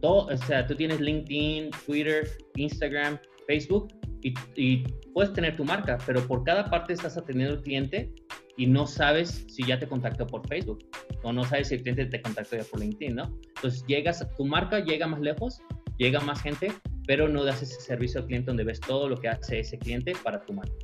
Todo, 0.00 0.26
o 0.26 0.36
sea, 0.36 0.66
tú 0.66 0.74
tienes 0.74 1.00
LinkedIn, 1.00 1.70
Twitter, 1.86 2.28
Instagram, 2.56 3.18
Facebook 3.46 3.88
y, 4.22 4.34
y 4.56 4.84
puedes 5.14 5.32
tener 5.32 5.56
tu 5.56 5.64
marca, 5.64 5.98
pero 6.06 6.26
por 6.26 6.44
cada 6.44 6.68
parte 6.68 6.92
estás 6.92 7.16
atendiendo 7.16 7.56
al 7.56 7.62
cliente 7.62 8.12
y 8.56 8.66
no 8.66 8.86
sabes 8.86 9.44
si 9.48 9.64
ya 9.64 9.78
te 9.78 9.86
contactó 9.86 10.26
por 10.26 10.46
Facebook 10.48 10.84
o 11.22 11.32
no 11.32 11.44
sabes 11.44 11.68
si 11.68 11.74
el 11.74 11.82
cliente 11.82 12.06
te 12.06 12.22
contactó 12.22 12.56
ya 12.56 12.64
por 12.64 12.80
LinkedIn, 12.80 13.16
¿no? 13.16 13.38
Entonces 13.56 13.84
llegas, 13.86 14.26
tu 14.36 14.44
marca 14.44 14.80
llega 14.80 15.06
más 15.06 15.20
lejos, 15.20 15.60
llega 15.98 16.20
más 16.20 16.42
gente, 16.42 16.72
pero 17.06 17.28
no 17.28 17.44
das 17.44 17.62
ese 17.62 17.80
servicio 17.80 18.20
al 18.20 18.26
cliente 18.26 18.46
donde 18.46 18.64
ves 18.64 18.80
todo 18.80 19.08
lo 19.08 19.16
que 19.16 19.28
hace 19.28 19.60
ese 19.60 19.78
cliente 19.78 20.12
para 20.22 20.44
tu 20.44 20.54
marca. 20.54 20.74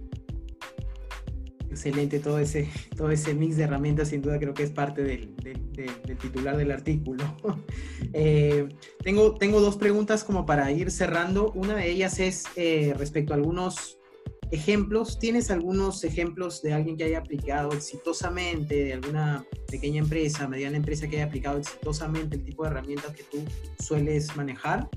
Excelente 1.71 2.21
todo 2.21 2.39
ese, 2.39 2.69
todo 2.99 3.11
ese 3.11 3.35
mix 3.35 3.57
de 3.57 3.65
herramientas, 3.65 4.09
sin 4.09 4.21
duda 4.21 4.39
creo 4.39 4.53
que 4.53 4.63
es 4.63 4.71
parte 4.71 5.03
del, 5.03 5.35
del, 5.37 6.19
titular 6.19 6.57
del 6.57 6.71
artículo. 6.71 7.25
Eh, 8.15 8.69
tengo, 9.03 9.35
tengo 9.35 9.61
dos 9.61 9.77
preguntas 9.77 10.25
como 10.25 10.47
para 10.47 10.71
ir 10.71 10.91
cerrando. 10.91 11.53
Una 11.53 11.75
de 11.75 11.91
ellas 11.91 12.19
es 12.21 12.45
eh, 12.57 12.95
respecto 12.97 13.33
a 13.33 13.37
algunos 13.37 13.99
ejemplos, 14.53 15.19
¿tienes 15.19 15.51
algunos 15.51 16.05
ejemplos 16.05 16.63
de 16.63 16.75
alguien 16.75 16.97
que 16.97 17.05
haya 17.05 17.19
aplicado 17.19 17.73
exitosamente, 17.73 18.85
de 18.85 18.93
alguna 18.93 19.45
pequeña 19.71 20.01
empresa, 20.01 20.47
mediana 20.47 20.77
empresa 20.77 21.09
que 21.09 21.17
haya 21.17 21.25
aplicado 21.25 21.59
exitosamente 21.59 22.37
el 22.37 22.45
tipo 22.45 22.63
de 22.63 22.71
herramientas 22.71 23.15
que 23.15 23.23
tú 23.25 23.39
sueles 23.83 24.37
manejar? 24.37 24.89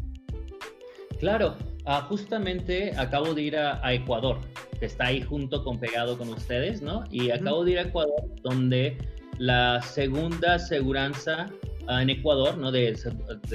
Claro, 1.20 1.56
ah, 1.86 2.06
justamente 2.10 2.92
acabo 2.98 3.34
de 3.34 3.42
ir 3.44 3.56
a, 3.56 3.94
Ecuador, 3.94 4.40
que 4.78 4.88
está 4.88 5.06
ahí 5.06 5.22
junto 5.22 5.64
con 5.64 5.80
pegado 5.80 6.18
con 6.18 6.28
ustedes, 6.30 6.82
¿no? 6.82 7.06
Y 7.10 7.32
acabo 7.32 7.64
de 7.64 7.72
ir 7.72 7.80
a 7.80 7.84
Ecuador, 7.84 8.26
donde 8.44 8.98
la 9.38 9.82
segunda 9.82 10.56
aseguranza 10.56 11.50
Ah, 11.88 12.02
en 12.02 12.10
Ecuador, 12.10 12.58
¿no? 12.58 12.72
De, 12.72 12.96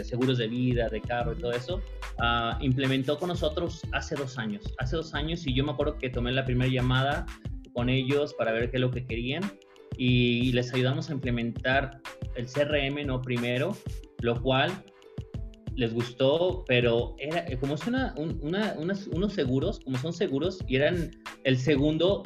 seguros 0.05 0.39
de 0.39 0.47
vida, 0.47 0.89
de 0.89 1.01
carro 1.01 1.33
y 1.33 1.37
todo 1.37 1.53
eso, 1.53 1.81
uh, 2.19 2.63
implementó 2.63 3.19
con 3.19 3.29
nosotros 3.29 3.83
hace 3.93 4.15
dos 4.15 4.39
años. 4.39 4.63
Hace 4.79 4.97
dos 4.97 5.15
años 5.15 5.47
y 5.47 5.55
yo 5.55 5.65
me 5.65 5.73
acuerdo 5.73 5.99
que 5.99 6.11
tomé 6.11 6.31
la 6.33 6.45
primera 6.45 6.71
llamada 6.71 7.27
con 7.73 7.89
ellos 7.89 8.35
para 8.35 8.53
ver 8.53 8.71
qué 8.71 8.77
es 8.77 8.81
lo 8.81 8.91
que 8.91 9.05
querían 9.05 9.43
y 9.97 10.53
les 10.53 10.73
ayudamos 10.73 11.11
a 11.11 11.13
implementar 11.13 12.01
el 12.37 12.47
CRM, 12.47 13.05
¿no? 13.05 13.21
Primero, 13.21 13.77
lo 14.21 14.41
cual 14.41 14.71
les 15.75 15.93
gustó, 15.93 16.65
pero 16.69 17.17
era 17.19 17.45
como 17.59 17.75
es 17.75 17.87
una, 17.87 18.15
una, 18.17 18.77
unos 18.79 19.33
seguros, 19.33 19.81
como 19.81 19.99
son 19.99 20.13
seguros, 20.13 20.59
y 20.69 20.77
eran 20.77 21.11
el 21.45 21.59
segundo 21.59 22.23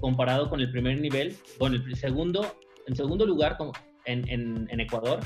comparado 0.00 0.48
con 0.48 0.60
el 0.60 0.70
primer 0.70 1.00
nivel, 1.00 1.36
con 1.58 1.74
el 1.74 1.96
segundo, 1.96 2.56
en 2.86 2.96
segundo 2.96 3.26
lugar, 3.26 3.56
como 4.04 4.26
en, 4.28 4.68
en, 4.70 4.80
Ecuador 4.80 5.20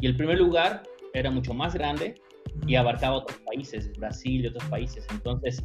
y 0.00 0.06
el 0.06 0.16
primer 0.16 0.38
lugar 0.38 0.82
era 1.14 1.30
mucho 1.30 1.54
más 1.54 1.74
grande 1.74 2.14
y 2.66 2.74
abarcaba 2.74 3.16
otros 3.16 3.38
países, 3.46 3.90
Brasil 3.98 4.44
y 4.44 4.46
otros 4.48 4.64
países. 4.64 5.06
Entonces, 5.10 5.62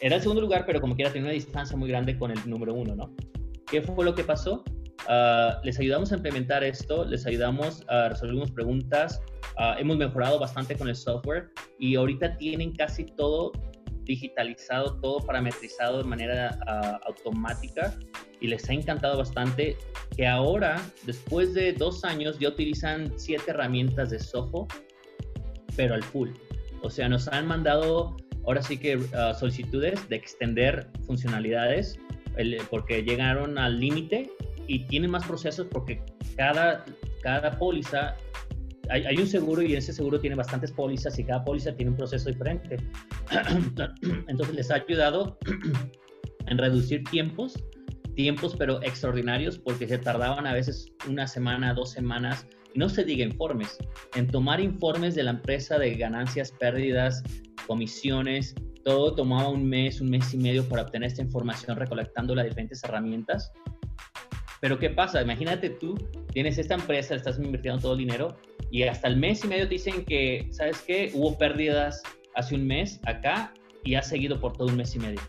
era 0.00 0.16
el 0.16 0.22
segundo 0.22 0.42
lugar, 0.42 0.64
pero 0.66 0.80
como 0.80 0.94
quiera 0.94 1.12
tenía 1.12 1.26
una 1.26 1.34
distancia 1.34 1.76
muy 1.76 1.88
grande 1.88 2.18
con 2.18 2.30
el 2.30 2.38
número 2.48 2.74
uno, 2.74 2.94
¿no? 2.94 3.14
¿Qué 3.66 3.80
fue 3.82 4.04
lo 4.04 4.14
que 4.14 4.24
pasó? 4.24 4.64
Ah, 5.08 5.60
les 5.64 5.78
ayudamos 5.78 6.12
a 6.12 6.16
implementar 6.16 6.62
esto, 6.62 7.04
les 7.04 7.26
ayudamos 7.26 7.84
a 7.88 8.08
resolver 8.08 8.52
preguntas, 8.52 9.20
ah, 9.58 9.76
hemos 9.78 9.96
mejorado 9.96 10.38
bastante 10.38 10.76
con 10.76 10.88
el 10.88 10.96
software 10.96 11.50
y 11.78 11.96
ahorita 11.96 12.36
tienen 12.36 12.72
casi 12.74 13.04
todo 13.04 13.52
digitalizado, 14.04 14.98
todo 15.00 15.20
parametrizado 15.20 15.98
de 15.98 16.04
manera 16.04 16.58
ah, 16.66 17.00
automática 17.06 17.94
y 18.40 18.48
les 18.48 18.68
ha 18.68 18.72
encantado 18.72 19.18
bastante 19.18 19.76
que 20.16 20.26
ahora, 20.26 20.80
después 21.04 21.54
de 21.54 21.72
dos 21.72 22.04
años, 22.04 22.38
ya 22.38 22.48
utilizan 22.48 23.12
siete 23.16 23.50
herramientas 23.50 24.10
de 24.10 24.18
Soho, 24.18 24.66
pero 25.76 25.94
al 25.94 26.02
full. 26.02 26.30
O 26.82 26.90
sea, 26.90 27.08
nos 27.08 27.28
han 27.28 27.46
mandado 27.46 28.16
ahora 28.44 28.62
sí 28.62 28.76
que 28.76 28.98
ah, 29.14 29.34
solicitudes 29.34 30.08
de 30.08 30.16
extender 30.16 30.88
funcionalidades 31.06 31.98
porque 32.70 33.02
llegaron 33.02 33.58
al 33.58 33.78
límite 33.78 34.30
y 34.66 34.80
tienen 34.86 35.10
más 35.10 35.26
procesos 35.26 35.66
porque 35.70 36.02
cada, 36.36 36.84
cada 37.22 37.58
póliza 37.58 38.16
hay, 38.92 39.16
un 39.16 39.26
seguro 39.26 39.62
y 39.62 39.74
ese 39.74 39.92
seguro 39.92 40.20
tiene 40.20 40.36
bastantes 40.36 40.70
pólizas 40.70 41.18
y 41.18 41.24
cada 41.24 41.44
póliza 41.44 41.74
tiene 41.74 41.92
un 41.92 41.96
proceso 41.96 42.28
diferente. 42.28 42.76
Entonces 44.28 44.54
les 44.54 44.70
ha 44.70 44.76
ayudado 44.76 45.38
en 46.46 46.58
reducir 46.58 47.02
tiempos, 47.04 47.54
tiempos 48.14 48.54
pero 48.58 48.82
extraordinarios 48.82 49.58
porque 49.58 49.88
se 49.88 49.98
tardaban 49.98 50.46
a 50.46 50.52
veces 50.52 50.92
una 51.08 51.26
semana, 51.26 51.72
dos 51.72 51.92
semanas, 51.92 52.46
no 52.74 52.88
se 52.88 53.04
diga 53.04 53.24
informes, 53.24 53.78
en 54.14 54.26
tomar 54.26 54.60
informes 54.60 55.14
de 55.14 55.24
la 55.24 55.32
empresa 55.32 55.78
de 55.78 55.94
ganancias, 55.94 56.52
pérdidas, 56.52 57.22
comisiones, 57.66 58.54
todo 58.84 59.14
tomaba 59.14 59.48
un 59.48 59.68
mes, 59.68 60.00
un 60.00 60.10
mes 60.10 60.32
y 60.34 60.38
medio 60.38 60.68
para 60.68 60.82
obtener 60.82 61.08
esta 61.08 61.22
información 61.22 61.76
recolectando 61.76 62.34
las 62.34 62.46
diferentes 62.46 62.82
herramientas. 62.84 63.52
Pero 64.60 64.78
¿qué 64.78 64.90
pasa? 64.90 65.22
Imagínate 65.22 65.70
tú, 65.70 65.94
tienes 66.32 66.58
esta 66.58 66.74
empresa, 66.74 67.14
estás 67.14 67.38
invirtiendo 67.38 67.80
todo 67.80 67.92
el 67.92 67.98
dinero 67.98 68.36
y 68.72 68.84
hasta 68.84 69.06
el 69.06 69.18
mes 69.18 69.44
y 69.44 69.48
medio 69.48 69.64
te 69.64 69.74
dicen 69.74 70.02
que, 70.06 70.48
¿sabes 70.50 70.82
qué? 70.86 71.10
Hubo 71.12 71.36
pérdidas 71.36 72.02
hace 72.34 72.54
un 72.54 72.66
mes 72.66 72.98
acá 73.04 73.52
y 73.84 73.96
ha 73.96 74.02
seguido 74.02 74.40
por 74.40 74.54
todo 74.54 74.68
un 74.68 74.76
mes 74.78 74.96
y 74.96 74.98
medio. 74.98 75.20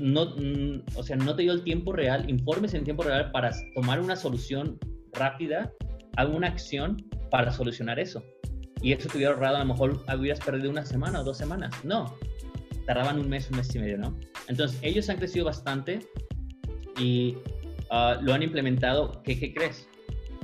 No, 0.00 0.34
mm, 0.36 0.82
o 0.96 1.02
sea, 1.04 1.14
no 1.14 1.36
te 1.36 1.42
dio 1.42 1.52
el 1.52 1.62
tiempo 1.62 1.92
real, 1.92 2.28
informes 2.28 2.74
en 2.74 2.82
tiempo 2.82 3.04
real 3.04 3.30
para 3.30 3.52
tomar 3.76 4.00
una 4.00 4.16
solución 4.16 4.76
rápida, 5.12 5.72
alguna 6.16 6.48
acción 6.48 6.96
para 7.30 7.52
solucionar 7.52 8.00
eso. 8.00 8.24
Y 8.82 8.92
eso 8.92 9.08
te 9.08 9.18
hubiera 9.18 9.32
ahorrado, 9.34 9.56
a 9.58 9.60
lo 9.60 9.66
mejor 9.66 10.04
hubieras 10.18 10.40
perdido 10.40 10.68
una 10.68 10.84
semana 10.84 11.20
o 11.20 11.24
dos 11.24 11.38
semanas. 11.38 11.72
No, 11.84 12.12
tardaban 12.86 13.20
un 13.20 13.28
mes, 13.28 13.48
un 13.50 13.58
mes 13.58 13.72
y 13.72 13.78
medio, 13.78 13.98
¿no? 13.98 14.18
Entonces, 14.48 14.76
ellos 14.82 15.08
han 15.08 15.18
crecido 15.18 15.44
bastante 15.44 16.00
y 16.98 17.36
ah, 17.90 18.18
lo 18.20 18.34
han 18.34 18.42
implementado. 18.42 19.22
¿Qué, 19.22 19.38
¿Qué 19.38 19.54
crees? 19.54 19.86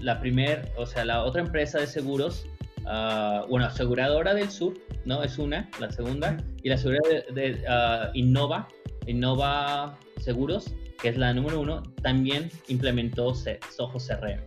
La 0.00 0.20
primer, 0.20 0.72
o 0.76 0.86
sea, 0.86 1.04
la 1.04 1.22
otra 1.22 1.42
empresa 1.42 1.78
de 1.78 1.86
seguros 1.86 2.46
ah, 2.86 3.44
bueno, 3.48 3.66
aseguradora 3.66 4.34
del 4.34 4.50
sur, 4.50 4.74
¿no? 5.04 5.22
Es 5.22 5.38
una, 5.38 5.68
la 5.80 5.90
segunda, 5.90 6.36
y 6.62 6.68
la 6.68 6.76
aseguradora 6.76 7.22
de, 7.32 7.64
ah, 7.68 8.10
Innova, 8.14 8.68
Innova 9.06 9.98
Seguros, 10.18 10.74
que 11.00 11.08
es 11.08 11.16
la 11.16 11.32
número 11.32 11.60
uno, 11.60 11.82
también 12.02 12.50
implementó 12.68 13.34
Soho 13.34 13.98
CRM. 13.98 14.40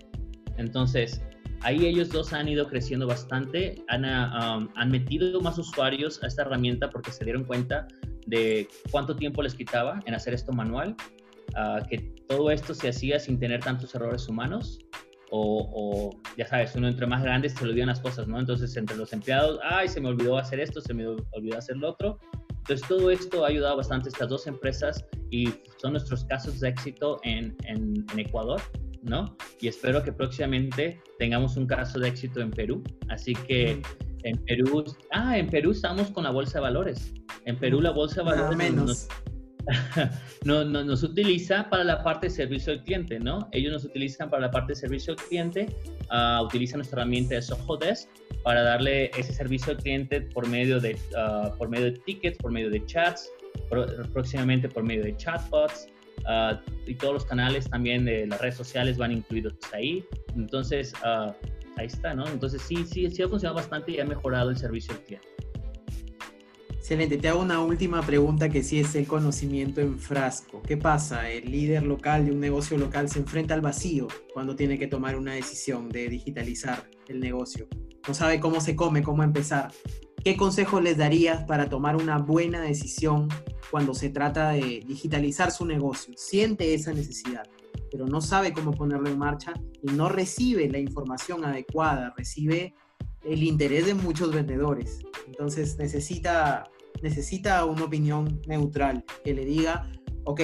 Entonces, 0.58 1.22
ahí 1.62 1.86
ellos 1.86 2.10
dos 2.10 2.34
han 2.34 2.48
ido 2.48 2.68
creciendo 2.68 3.08
bastante, 3.08 3.84
han, 3.88 4.04
han 4.06 4.92
metido 4.92 5.40
más 5.42 5.58
usuarios 5.58 6.22
a 6.24 6.28
esta 6.28 6.42
herramienta 6.42 6.90
porque 6.90 7.12
se 7.12 7.24
dieron 7.24 7.46
cuenta 7.46 7.88
de 8.28 8.68
cuánto 8.92 9.16
tiempo 9.16 9.42
les 9.42 9.54
quitaba 9.54 10.00
en 10.06 10.14
hacer 10.14 10.34
esto 10.34 10.52
manual, 10.52 10.96
que 11.90 11.98
todo 12.28 12.52
esto 12.52 12.74
se 12.74 12.90
hacía 12.90 13.20
sin 13.20 13.40
tener 13.40 13.62
tantos 13.62 13.96
errores 13.96 14.28
humanos 14.28 14.80
o, 15.32 16.10
ya 16.38 16.48
sabes, 16.48 16.76
uno 16.76 16.88
entre 16.88 17.06
más 17.08 17.24
grandes 17.24 17.54
se 17.54 17.64
le 17.64 17.72
olvidan 17.72 17.88
las 17.88 18.00
cosas, 18.00 18.28
¿no? 18.28 18.40
Entonces, 18.40 18.76
entre 18.78 18.98
los 18.98 19.14
empleados, 19.14 19.60
ay, 19.64 19.88
se 19.88 20.02
me 20.02 20.10
olvidó 20.10 20.38
hacer 20.38 20.60
esto, 20.60 20.82
se 20.82 20.94
me 20.94 21.08
olvidó 21.08 21.58
hacer 21.58 21.78
lo 21.78 21.90
otro. 21.90 22.20
Entonces, 22.50 22.88
todo 22.88 23.12
esto 23.12 23.46
ha 23.46 23.50
ayudado 23.50 23.78
bastante 23.78 24.10
a 24.10 24.12
estas 24.12 24.30
dos 24.30 24.48
empresas 24.48 25.06
y 25.32 25.50
son 25.78 25.94
nuestros 25.94 26.26
casos 26.26 26.60
de 26.60 26.70
éxito 26.70 27.20
en, 27.24 27.56
en, 27.66 28.06
Ecuador, 28.18 28.62
¿no? 29.04 29.36
Y 29.60 29.68
espero 29.68 30.04
que 30.04 30.12
próximamente 30.12 31.00
tengamos 31.18 31.58
un 31.58 31.66
caso 31.66 32.00
de 32.00 32.10
éxito 32.10 32.42
en 32.42 32.52
Perú. 32.52 32.84
Así 33.10 33.34
que 33.34 33.82
en 34.24 34.38
Perú, 34.46 34.84
ah, 35.12 35.38
en 35.38 35.48
Perú 35.48 35.72
estamos 35.72 36.12
con 36.12 36.26
la 36.26 36.32
Bolsa 36.32 36.60
de 36.60 36.62
Valores. 36.64 37.14
En 37.46 37.58
Perú 37.58 37.82
la 37.82 37.92
Bolsa 37.92 38.22
de 38.22 38.30
Valores 38.30 38.58
menos. 38.58 39.08
no, 40.46 40.64
no, 40.64 40.84
nos 40.84 41.04
utiliza 41.04 41.70
para 41.70 41.84
la 41.84 42.04
parte 42.04 42.28
de 42.28 42.32
servicio 42.32 42.74
al 42.74 42.84
cliente, 42.84 43.20
¿no? 43.20 43.48
Ellos 43.52 43.74
nos 43.74 43.86
utilizan 43.86 44.30
para 44.30 44.44
la 44.44 44.52
parte 44.52 44.74
de 44.74 44.76
servicio 44.76 45.14
al 45.14 45.20
cliente, 45.20 45.68
uh, 46.12 46.44
utilizan 46.44 46.80
nuestra 46.80 47.02
herramienta 47.02 47.36
de 47.36 47.42
Soho 47.42 47.78
Desk 47.78 48.10
para 48.44 48.64
darle 48.64 49.12
ese 49.18 49.34
servicio 49.34 49.74
al 49.74 49.78
cliente 49.78 50.22
por 50.22 50.48
medio 50.48 50.80
de, 50.80 50.98
uh, 51.16 51.56
por 51.58 51.70
medio 51.70 51.86
de 51.86 52.00
tickets, 52.00 52.38
por 52.38 52.52
medio 52.52 52.70
de 52.70 52.86
chats, 52.86 53.30
próximamente 54.14 54.70
por 54.70 54.84
medio 54.84 55.04
de 55.04 55.16
chatbots. 55.18 55.88
Uh, 56.20 56.58
y 56.86 56.96
todos 56.96 57.14
los 57.14 57.26
canales 57.26 57.70
también 57.70 58.04
de 58.04 58.28
las 58.28 58.42
redes 58.42 58.56
sociales 58.56 58.98
van 58.98 59.12
incluidos 59.12 59.54
ahí. 59.72 60.04
Entonces, 60.36 60.94
ahí 61.04 61.86
está, 61.86 62.14
¿no? 62.14 62.28
Entonces 62.28 62.62
sí, 62.62 62.84
sí, 62.86 63.10
sí 63.10 63.22
ha 63.22 63.28
funcionado 63.28 63.56
bastante 63.56 63.94
y 63.94 64.00
ha 64.00 64.06
mejorado 64.06 64.50
el 64.50 64.58
servicio 64.58 64.94
al 64.94 65.00
cliente. 65.02 65.28
Excelente. 66.80 67.18
Te 67.18 67.28
hago 67.28 67.42
una 67.42 67.62
última 67.62 68.02
pregunta 68.02 68.48
que 68.48 68.64
sí 68.64 68.80
es 68.80 68.96
el 68.96 69.06
conocimiento 69.06 69.82
en 69.82 70.00
frasco. 70.00 70.62
¿Qué 70.62 70.78
pasa? 70.78 71.30
El 71.30 71.52
líder 71.52 71.84
local 71.84 72.26
de 72.26 72.32
un 72.32 72.40
negocio 72.40 72.78
local 72.78 73.10
se 73.10 73.20
enfrenta 73.20 73.54
al 73.54 73.62
vacío 73.62 74.08
cuando 74.34 74.56
tiene 74.56 74.80
que 74.80 74.88
tomar 74.88 75.18
una 75.18 75.34
decisión 75.34 75.90
de 75.90 76.08
digitalizar 76.08 76.90
el 77.10 77.20
negocio. 77.20 77.68
No 78.08 78.14
sabe 78.14 78.40
cómo 78.40 78.62
se 78.62 78.78
come, 78.78 79.04
cómo 79.04 79.24
empezar. 79.24 79.72
¿Qué 80.24 80.38
consejo 80.38 80.80
les 80.80 80.98
darías 80.98 81.44
para 81.44 81.70
tomar 81.70 81.98
una 81.98 82.18
buena 82.18 82.62
decisión 82.62 83.28
cuando 83.70 83.94
se 83.94 84.10
trata 84.10 84.52
de 84.52 84.82
digitalizar 84.88 85.52
su 85.52 85.66
negocio? 85.66 86.14
Siente 86.18 86.74
esa 86.74 86.94
necesidad, 86.94 87.44
pero 87.92 88.08
no 88.08 88.22
sabe 88.22 88.54
cómo 88.54 88.72
ponerlo 88.72 89.10
en 89.10 89.20
marcha 89.20 89.54
y 89.84 89.92
no 89.92 90.08
recibe 90.08 90.70
la 90.70 90.80
información 90.80 91.44
adecuada, 91.44 92.14
recibe 92.18 92.74
el 93.24 93.44
interés 93.44 93.86
de 93.86 93.94
muchos 93.94 94.34
vendedores. 94.34 95.00
Entonces 95.28 95.78
necesita 95.78 96.70
necesita 97.02 97.66
una 97.66 97.86
opinión 97.86 98.42
neutral 98.48 99.04
que 99.24 99.34
le 99.34 99.46
diga, 99.46 99.90
ok, 100.26 100.42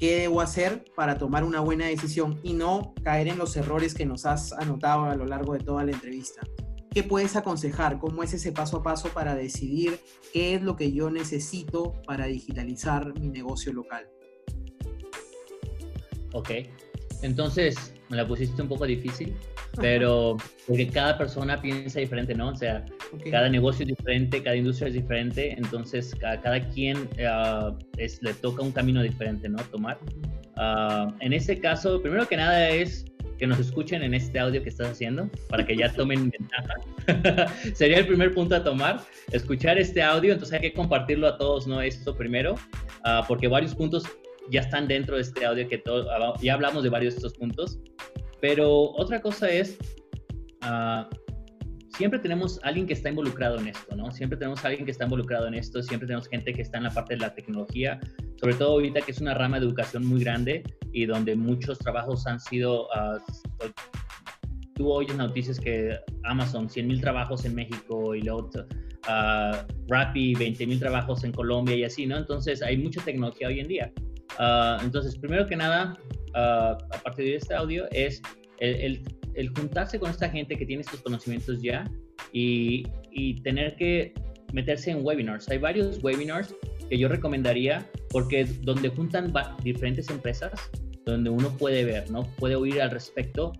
¿qué 0.00 0.16
debo 0.20 0.40
hacer 0.40 0.84
para 0.96 1.18
tomar 1.18 1.44
una 1.44 1.60
buena 1.60 1.86
decisión 1.86 2.40
y 2.42 2.52
no 2.52 2.94
caer 3.02 3.28
en 3.28 3.38
los 3.38 3.56
errores 3.56 3.94
que 3.94 4.06
nos 4.06 4.26
has 4.26 4.52
anotado 4.52 5.04
a 5.04 5.14
lo 5.14 5.24
largo 5.24 5.54
de 5.54 5.60
toda 5.60 5.84
la 5.84 5.92
entrevista? 5.92 6.42
¿Qué 6.90 7.02
puedes 7.02 7.34
aconsejar? 7.34 7.98
¿Cómo 7.98 8.22
es 8.22 8.34
ese 8.34 8.52
paso 8.52 8.78
a 8.78 8.82
paso 8.82 9.08
para 9.08 9.34
decidir 9.34 9.98
qué 10.32 10.54
es 10.54 10.62
lo 10.62 10.76
que 10.76 10.92
yo 10.92 11.10
necesito 11.10 11.94
para 12.06 12.26
digitalizar 12.26 13.18
mi 13.18 13.28
negocio 13.28 13.72
local? 13.72 14.08
Ok, 16.32 16.50
entonces 17.22 17.94
me 18.10 18.16
la 18.16 18.26
pusiste 18.26 18.60
un 18.60 18.68
poco 18.68 18.86
difícil, 18.86 19.34
pero 19.80 20.36
porque 20.66 20.88
cada 20.88 21.16
persona 21.16 21.60
piensa 21.60 22.00
diferente, 22.00 22.34
¿no? 22.34 22.50
O 22.50 22.56
sea, 22.56 22.84
cada 23.30 23.48
negocio 23.48 23.82
es 23.82 23.88
diferente, 23.88 24.42
cada 24.42 24.56
industria 24.56 24.88
es 24.88 24.94
diferente, 24.94 25.52
entonces 25.52 26.14
cada, 26.20 26.40
cada 26.40 26.60
quien 26.68 26.96
uh, 26.98 27.76
es, 27.96 28.22
le 28.22 28.34
toca 28.34 28.62
un 28.62 28.72
camino 28.72 29.02
diferente, 29.02 29.48
¿no? 29.48 29.58
Tomar. 29.70 29.98
Uh, 30.56 31.12
en 31.20 31.32
este 31.32 31.58
caso, 31.58 32.00
primero 32.00 32.28
que 32.28 32.36
nada 32.36 32.68
es 32.70 33.04
que 33.38 33.46
nos 33.46 33.58
escuchen 33.58 34.02
en 34.02 34.14
este 34.14 34.38
audio 34.38 34.62
que 34.62 34.68
estás 34.68 34.90
haciendo 34.90 35.28
para 35.48 35.66
que 35.66 35.76
ya 35.76 35.92
tomen 35.92 36.30
ventaja. 36.38 37.52
Sería 37.74 37.98
el 37.98 38.06
primer 38.06 38.32
punto 38.32 38.54
a 38.54 38.62
tomar, 38.62 39.00
escuchar 39.32 39.78
este 39.78 40.02
audio, 40.02 40.32
entonces 40.32 40.54
hay 40.54 40.60
que 40.60 40.72
compartirlo 40.72 41.26
a 41.26 41.38
todos, 41.38 41.66
¿no? 41.66 41.80
Esto 41.80 42.16
primero, 42.16 42.54
uh, 42.54 43.26
porque 43.26 43.48
varios 43.48 43.74
puntos 43.74 44.04
ya 44.50 44.60
están 44.60 44.88
dentro 44.88 45.16
de 45.16 45.22
este 45.22 45.44
audio 45.44 45.68
que 45.68 45.78
todo, 45.78 46.06
ya 46.40 46.54
hablamos 46.54 46.82
de 46.82 46.90
varios 46.90 47.14
de 47.14 47.18
estos 47.18 47.34
puntos. 47.34 47.78
Pero 48.40 48.90
otra 48.92 49.20
cosa 49.22 49.48
es, 49.48 49.78
uh, 50.64 51.04
siempre 51.96 52.18
tenemos 52.18 52.60
alguien 52.62 52.86
que 52.86 52.92
está 52.92 53.08
involucrado 53.08 53.58
en 53.58 53.68
esto, 53.68 53.96
¿no? 53.96 54.10
Siempre 54.10 54.38
tenemos 54.38 54.64
alguien 54.64 54.84
que 54.84 54.90
está 54.90 55.04
involucrado 55.04 55.46
en 55.46 55.54
esto, 55.54 55.82
siempre 55.82 56.06
tenemos 56.06 56.28
gente 56.28 56.52
que 56.52 56.62
está 56.62 56.78
en 56.78 56.84
la 56.84 56.90
parte 56.90 57.14
de 57.14 57.20
la 57.20 57.34
tecnología, 57.34 58.00
sobre 58.40 58.54
todo 58.54 58.72
ahorita 58.72 59.00
que 59.00 59.12
es 59.12 59.20
una 59.20 59.34
rama 59.34 59.58
de 59.58 59.66
educación 59.66 60.04
muy 60.06 60.20
grande 60.22 60.62
y 60.92 61.06
donde 61.06 61.36
muchos 61.36 61.78
trabajos 61.78 62.26
han 62.26 62.40
sido... 62.40 62.86
Uh, 62.88 63.18
tú 64.74 64.92
oyes 64.92 65.16
noticias 65.16 65.58
que 65.58 65.96
Amazon, 66.24 66.68
100 66.68 66.86
mil 66.86 67.00
trabajos 67.00 67.44
en 67.44 67.54
México 67.54 68.14
y 68.14 68.22
luego 68.22 68.50
uh, 69.08 69.56
Rappi, 69.88 70.34
20 70.34 70.66
mil 70.66 70.80
trabajos 70.80 71.24
en 71.24 71.32
Colombia 71.32 71.76
y 71.76 71.84
así, 71.84 72.06
¿no? 72.06 72.16
Entonces 72.18 72.60
hay 72.62 72.76
mucha 72.76 73.02
tecnología 73.02 73.48
hoy 73.48 73.60
en 73.60 73.68
día. 73.68 73.92
Entonces, 74.82 75.16
primero 75.18 75.46
que 75.46 75.56
nada, 75.56 75.96
a 76.34 76.78
partir 77.02 77.26
de 77.26 77.36
este 77.36 77.54
audio 77.54 77.86
es 77.90 78.20
el, 78.58 79.02
el, 79.34 79.48
juntarse 79.50 79.98
con 79.98 80.10
esta 80.10 80.28
gente 80.28 80.56
que 80.56 80.66
tiene 80.66 80.82
estos 80.82 81.02
conocimientos 81.02 81.60
ya 81.62 81.84
y, 82.32 82.86
y, 83.10 83.40
tener 83.42 83.76
que 83.76 84.14
meterse 84.52 84.90
en 84.90 85.04
webinars. 85.04 85.48
Hay 85.50 85.58
varios 85.58 86.02
webinars 86.02 86.54
que 86.88 86.98
yo 86.98 87.08
recomendaría 87.08 87.88
porque 88.10 88.44
donde 88.62 88.88
juntan 88.88 89.32
diferentes 89.62 90.08
empresas, 90.10 90.52
donde 91.04 91.30
uno 91.30 91.50
puede 91.56 91.84
ver, 91.84 92.10
¿no? 92.10 92.22
Puede 92.38 92.56
oír 92.56 92.80
al 92.80 92.90
respecto. 92.90 93.52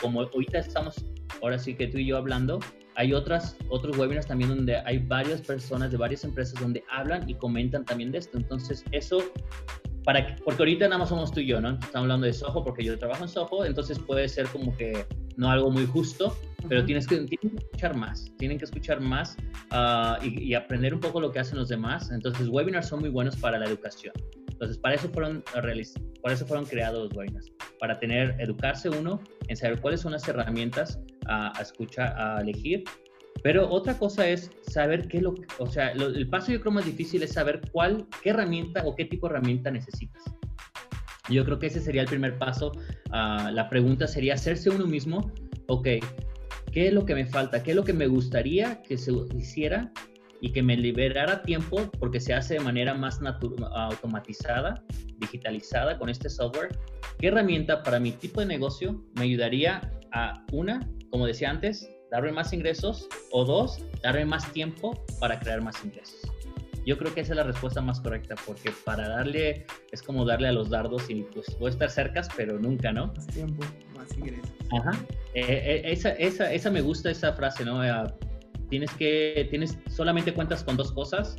Como 0.00 0.22
ahorita 0.22 0.58
estamos, 0.58 1.04
ahora 1.42 1.58
sí 1.58 1.74
que 1.74 1.86
tú 1.86 1.98
y 1.98 2.06
yo 2.06 2.16
hablando, 2.16 2.60
hay 2.94 3.12
otras, 3.12 3.56
otros 3.68 3.96
webinars 3.96 4.26
también 4.26 4.50
donde 4.50 4.76
hay 4.76 4.98
varias 4.98 5.40
personas 5.40 5.90
de 5.90 5.96
varias 5.96 6.24
empresas 6.24 6.60
donde 6.60 6.84
hablan 6.90 7.28
y 7.28 7.34
comentan 7.34 7.84
también 7.84 8.12
de 8.12 8.18
esto. 8.18 8.38
Entonces, 8.38 8.84
eso 8.92 9.22
para 10.04 10.36
porque 10.44 10.62
ahorita 10.62 10.86
nada 10.86 10.98
más 10.98 11.08
somos 11.08 11.32
tú 11.32 11.40
y 11.40 11.46
yo, 11.46 11.60
¿no? 11.60 11.70
Estamos 11.70 11.96
hablando 11.96 12.26
de 12.26 12.32
Soho 12.32 12.64
porque 12.64 12.84
yo 12.84 12.98
trabajo 12.98 13.22
en 13.24 13.28
Soho, 13.28 13.64
entonces 13.64 13.98
puede 13.98 14.28
ser 14.28 14.46
como 14.48 14.76
que 14.76 15.06
no 15.36 15.50
algo 15.50 15.70
muy 15.70 15.86
justo, 15.86 16.36
pero 16.68 16.84
tienes 16.84 17.06
que, 17.06 17.24
que 17.26 17.38
escuchar 17.42 17.96
más, 17.96 18.32
tienen 18.38 18.58
que 18.58 18.64
escuchar 18.64 19.00
más 19.00 19.36
ah, 19.70 20.18
y, 20.22 20.54
aprender 20.54 20.94
un 20.94 21.00
poco 21.00 21.20
lo 21.20 21.30
que 21.30 21.38
hacen 21.38 21.58
los 21.58 21.68
demás. 21.68 22.10
Entonces, 22.10 22.48
webinars 22.48 22.88
son 22.88 23.00
muy 23.00 23.10
buenos 23.10 23.36
para 23.36 23.58
la 23.58 23.66
educación. 23.66 24.12
Entonces, 24.50 24.78
para 24.78 24.94
eso 24.94 25.08
fueron, 25.08 25.42
para 25.52 26.34
eso 26.34 26.46
fueron 26.46 26.64
creados 26.66 27.08
los 27.08 27.16
webinars, 27.16 27.50
para 27.80 27.98
tener, 27.98 28.36
educarse 28.38 28.88
uno 28.88 29.20
en 29.48 29.56
saber 29.56 29.80
cuáles 29.80 30.00
son 30.00 30.12
las 30.12 30.26
herramientas 30.28 31.00
a, 31.26 31.56
a 31.58 31.62
escuchar, 31.62 32.14
a 32.16 32.40
elegir 32.40 32.84
pero 33.42 33.68
otra 33.68 33.98
cosa 33.98 34.28
es 34.28 34.50
saber 34.68 35.08
qué 35.08 35.20
lo, 35.20 35.34
o 35.58 35.66
sea, 35.66 35.90
el 35.90 36.28
paso 36.28 36.52
yo 36.52 36.60
creo 36.60 36.72
más 36.72 36.84
difícil 36.84 37.22
es 37.22 37.32
saber 37.32 37.60
cuál, 37.72 38.06
qué 38.22 38.30
herramienta 38.30 38.82
o 38.86 38.94
qué 38.94 39.04
tipo 39.04 39.28
de 39.28 39.34
herramienta 39.34 39.70
necesitas. 39.70 40.22
Yo 41.28 41.44
creo 41.44 41.58
que 41.58 41.66
ese 41.66 41.80
sería 41.80 42.02
el 42.02 42.08
primer 42.08 42.38
paso. 42.38 42.72
Ah, 43.10 43.50
la 43.52 43.68
pregunta 43.68 44.06
sería 44.06 44.34
hacerse 44.34 44.70
uno 44.70 44.86
mismo, 44.86 45.30
ok, 45.68 45.88
¿qué 46.72 46.88
es 46.88 46.92
lo 46.92 47.04
que 47.04 47.14
me 47.14 47.26
falta? 47.26 47.62
¿Qué 47.62 47.70
es 47.70 47.76
lo 47.76 47.84
que 47.84 47.92
me 47.92 48.06
gustaría 48.06 48.82
que 48.82 48.96
se 48.96 49.12
hiciera 49.36 49.92
y 50.40 50.52
que 50.52 50.62
me 50.62 50.76
liberara 50.76 51.42
tiempo 51.42 51.90
porque 51.98 52.20
se 52.20 52.34
hace 52.34 52.54
de 52.54 52.60
manera 52.60 52.94
más 52.94 53.20
automatizada, 53.22 54.84
digitalizada 55.18 55.98
con 55.98 56.08
este 56.08 56.28
software? 56.28 56.76
¿Qué 57.18 57.28
herramienta 57.28 57.82
para 57.82 58.00
mi 58.00 58.12
tipo 58.12 58.40
de 58.40 58.46
negocio 58.46 59.04
me 59.14 59.24
ayudaría 59.24 59.92
a, 60.12 60.44
una, 60.52 60.88
como 61.10 61.26
decía 61.26 61.50
antes, 61.50 61.88
darme 62.12 62.30
más 62.30 62.52
ingresos 62.52 63.08
o 63.30 63.42
dos, 63.42 63.78
darme 64.02 64.26
más 64.26 64.52
tiempo 64.52 65.02
para 65.18 65.40
crear 65.40 65.62
más 65.62 65.82
ingresos. 65.82 66.20
Yo 66.84 66.98
creo 66.98 67.14
que 67.14 67.22
esa 67.22 67.32
es 67.32 67.36
la 67.38 67.44
respuesta 67.44 67.80
más 67.80 68.00
correcta, 68.00 68.34
porque 68.46 68.70
para 68.84 69.08
darle 69.08 69.64
es 69.92 70.02
como 70.02 70.26
darle 70.26 70.48
a 70.48 70.52
los 70.52 70.68
dardos 70.68 71.08
y 71.08 71.22
pues 71.22 71.54
puede 71.54 71.72
estar 71.72 71.88
cerca, 71.88 72.20
pero 72.36 72.58
nunca, 72.58 72.92
¿no? 72.92 73.06
Más 73.06 73.26
tiempo, 73.28 73.64
más 73.96 74.14
ingresos. 74.18 74.52
Ajá. 74.72 74.90
Eh, 75.32 75.44
eh, 75.48 75.82
esa, 75.86 76.10
esa, 76.10 76.52
esa, 76.52 76.70
me 76.70 76.82
gusta 76.82 77.10
esa 77.10 77.32
frase, 77.32 77.64
¿no? 77.64 77.82
Eh, 77.82 77.90
tienes 78.68 78.90
que, 78.92 79.46
tienes, 79.48 79.78
solamente 79.88 80.34
cuentas 80.34 80.62
con 80.62 80.76
dos 80.76 80.92
cosas 80.92 81.36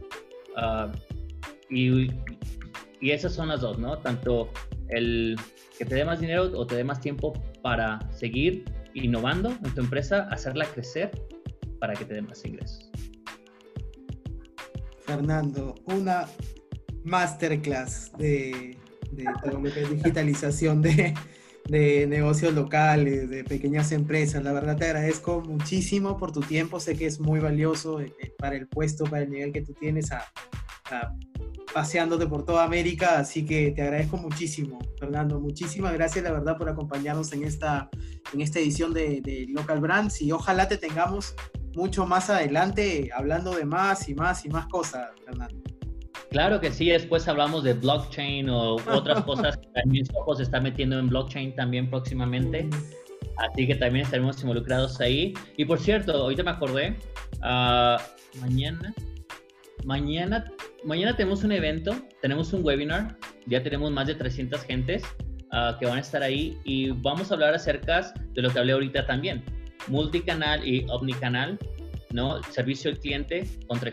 uh, 0.57 0.91
y, 1.69 2.09
y 2.99 3.11
esas 3.11 3.33
son 3.33 3.49
las 3.49 3.61
dos, 3.61 3.77
¿no? 3.77 3.99
Tanto 3.99 4.49
el 4.89 5.35
que 5.77 5.85
te 5.85 5.93
dé 5.93 6.05
más 6.05 6.19
dinero 6.19 6.49
o 6.55 6.65
te 6.65 6.75
dé 6.75 6.83
más 6.83 6.99
tiempo 6.99 7.33
para 7.61 7.99
seguir 8.11 8.65
innovando 8.93 9.49
en 9.63 9.73
tu 9.73 9.81
empresa, 9.81 10.27
hacerla 10.31 10.65
crecer 10.65 11.11
para 11.79 11.93
que 11.93 12.05
te 12.05 12.13
den 12.13 12.27
más 12.27 12.43
ingresos. 12.45 12.91
Fernando, 15.05 15.75
una 15.85 16.27
masterclass 17.03 18.11
de, 18.17 18.77
es 19.15 19.89
digitalización 19.89 20.81
de, 20.81 21.13
de 21.65 22.07
negocios 22.07 22.53
locales, 22.53 23.29
de 23.29 23.43
pequeñas 23.43 23.91
empresas. 23.91 24.43
La 24.43 24.51
verdad 24.51 24.77
te 24.77 24.85
agradezco 24.85 25.41
muchísimo 25.41 26.17
por 26.17 26.31
tu 26.31 26.41
tiempo, 26.41 26.79
sé 26.79 26.95
que 26.95 27.05
es 27.05 27.19
muy 27.19 27.39
valioso 27.39 28.01
eh, 28.01 28.13
eh, 28.21 28.33
para 28.37 28.55
el 28.55 28.67
puesto, 28.67 29.05
para 29.05 29.23
el 29.23 29.31
nivel 29.31 29.53
que 29.53 29.61
tú 29.61 29.73
tienes 29.73 30.11
a, 30.11 30.31
paseándote 31.73 32.27
por 32.27 32.45
toda 32.45 32.63
América, 32.63 33.17
así 33.17 33.45
que 33.45 33.71
te 33.71 33.81
agradezco 33.81 34.17
muchísimo, 34.17 34.79
Fernando. 34.99 35.39
Muchísimas 35.39 35.93
gracias, 35.93 36.23
la 36.23 36.31
verdad, 36.31 36.57
por 36.57 36.69
acompañarnos 36.69 37.33
en 37.33 37.43
esta, 37.43 37.89
en 38.31 38.41
esta 38.41 38.59
edición 38.59 38.93
de, 38.93 39.21
de 39.21 39.45
Local 39.49 39.79
Brands 39.79 40.21
y 40.21 40.31
ojalá 40.31 40.67
te 40.67 40.77
tengamos 40.77 41.35
mucho 41.75 42.05
más 42.05 42.29
adelante 42.29 43.09
hablando 43.15 43.55
de 43.55 43.65
más 43.65 44.07
y 44.07 44.13
más 44.13 44.45
y 44.45 44.49
más 44.49 44.67
cosas, 44.67 45.09
Fernando. 45.25 45.72
Claro 46.33 46.59
que 46.59 46.71
sí, 46.71 46.89
después 46.89 47.27
hablamos 47.27 47.63
de 47.63 47.75
blockchain 47.75 48.49
o 48.49 48.77
otras 48.87 49.23
cosas 49.25 49.55
que 49.55 49.67
también 49.67 50.03
se 50.03 50.41
está 50.41 50.59
metiendo 50.59 50.97
en 50.97 51.07
blockchain 51.07 51.55
también 51.55 51.87
próximamente. 51.91 52.67
Así 53.37 53.67
que 53.67 53.75
también 53.75 54.03
estaremos 54.03 54.41
involucrados 54.41 54.99
ahí. 54.99 55.35
Y 55.57 55.65
por 55.65 55.79
cierto, 55.79 56.11
ahorita 56.11 56.41
me 56.41 56.49
acordé, 56.49 56.97
uh, 57.37 58.01
mañana, 58.41 58.95
mañana, 59.85 60.51
mañana 60.83 61.15
tenemos 61.15 61.43
un 61.43 61.51
evento, 61.51 61.95
tenemos 62.19 62.51
un 62.51 62.65
webinar, 62.65 63.15
ya 63.45 63.61
tenemos 63.61 63.91
más 63.91 64.07
de 64.07 64.15
300 64.15 64.63
gentes 64.63 65.03
uh, 65.51 65.77
que 65.79 65.85
van 65.85 65.97
a 65.97 66.01
estar 66.01 66.23
ahí 66.23 66.57
y 66.63 66.89
vamos 66.89 67.29
a 67.29 67.35
hablar 67.35 67.53
acerca 67.53 68.11
de 68.33 68.41
lo 68.41 68.49
que 68.49 68.57
hablé 68.57 68.73
ahorita 68.73 69.05
también, 69.05 69.43
multicanal 69.87 70.67
y 70.67 70.83
omnicanal 70.89 71.59
¿no? 72.13 72.41
Servicio 72.43 72.91
al 72.91 72.99
cliente 72.99 73.45
contra 73.67 73.91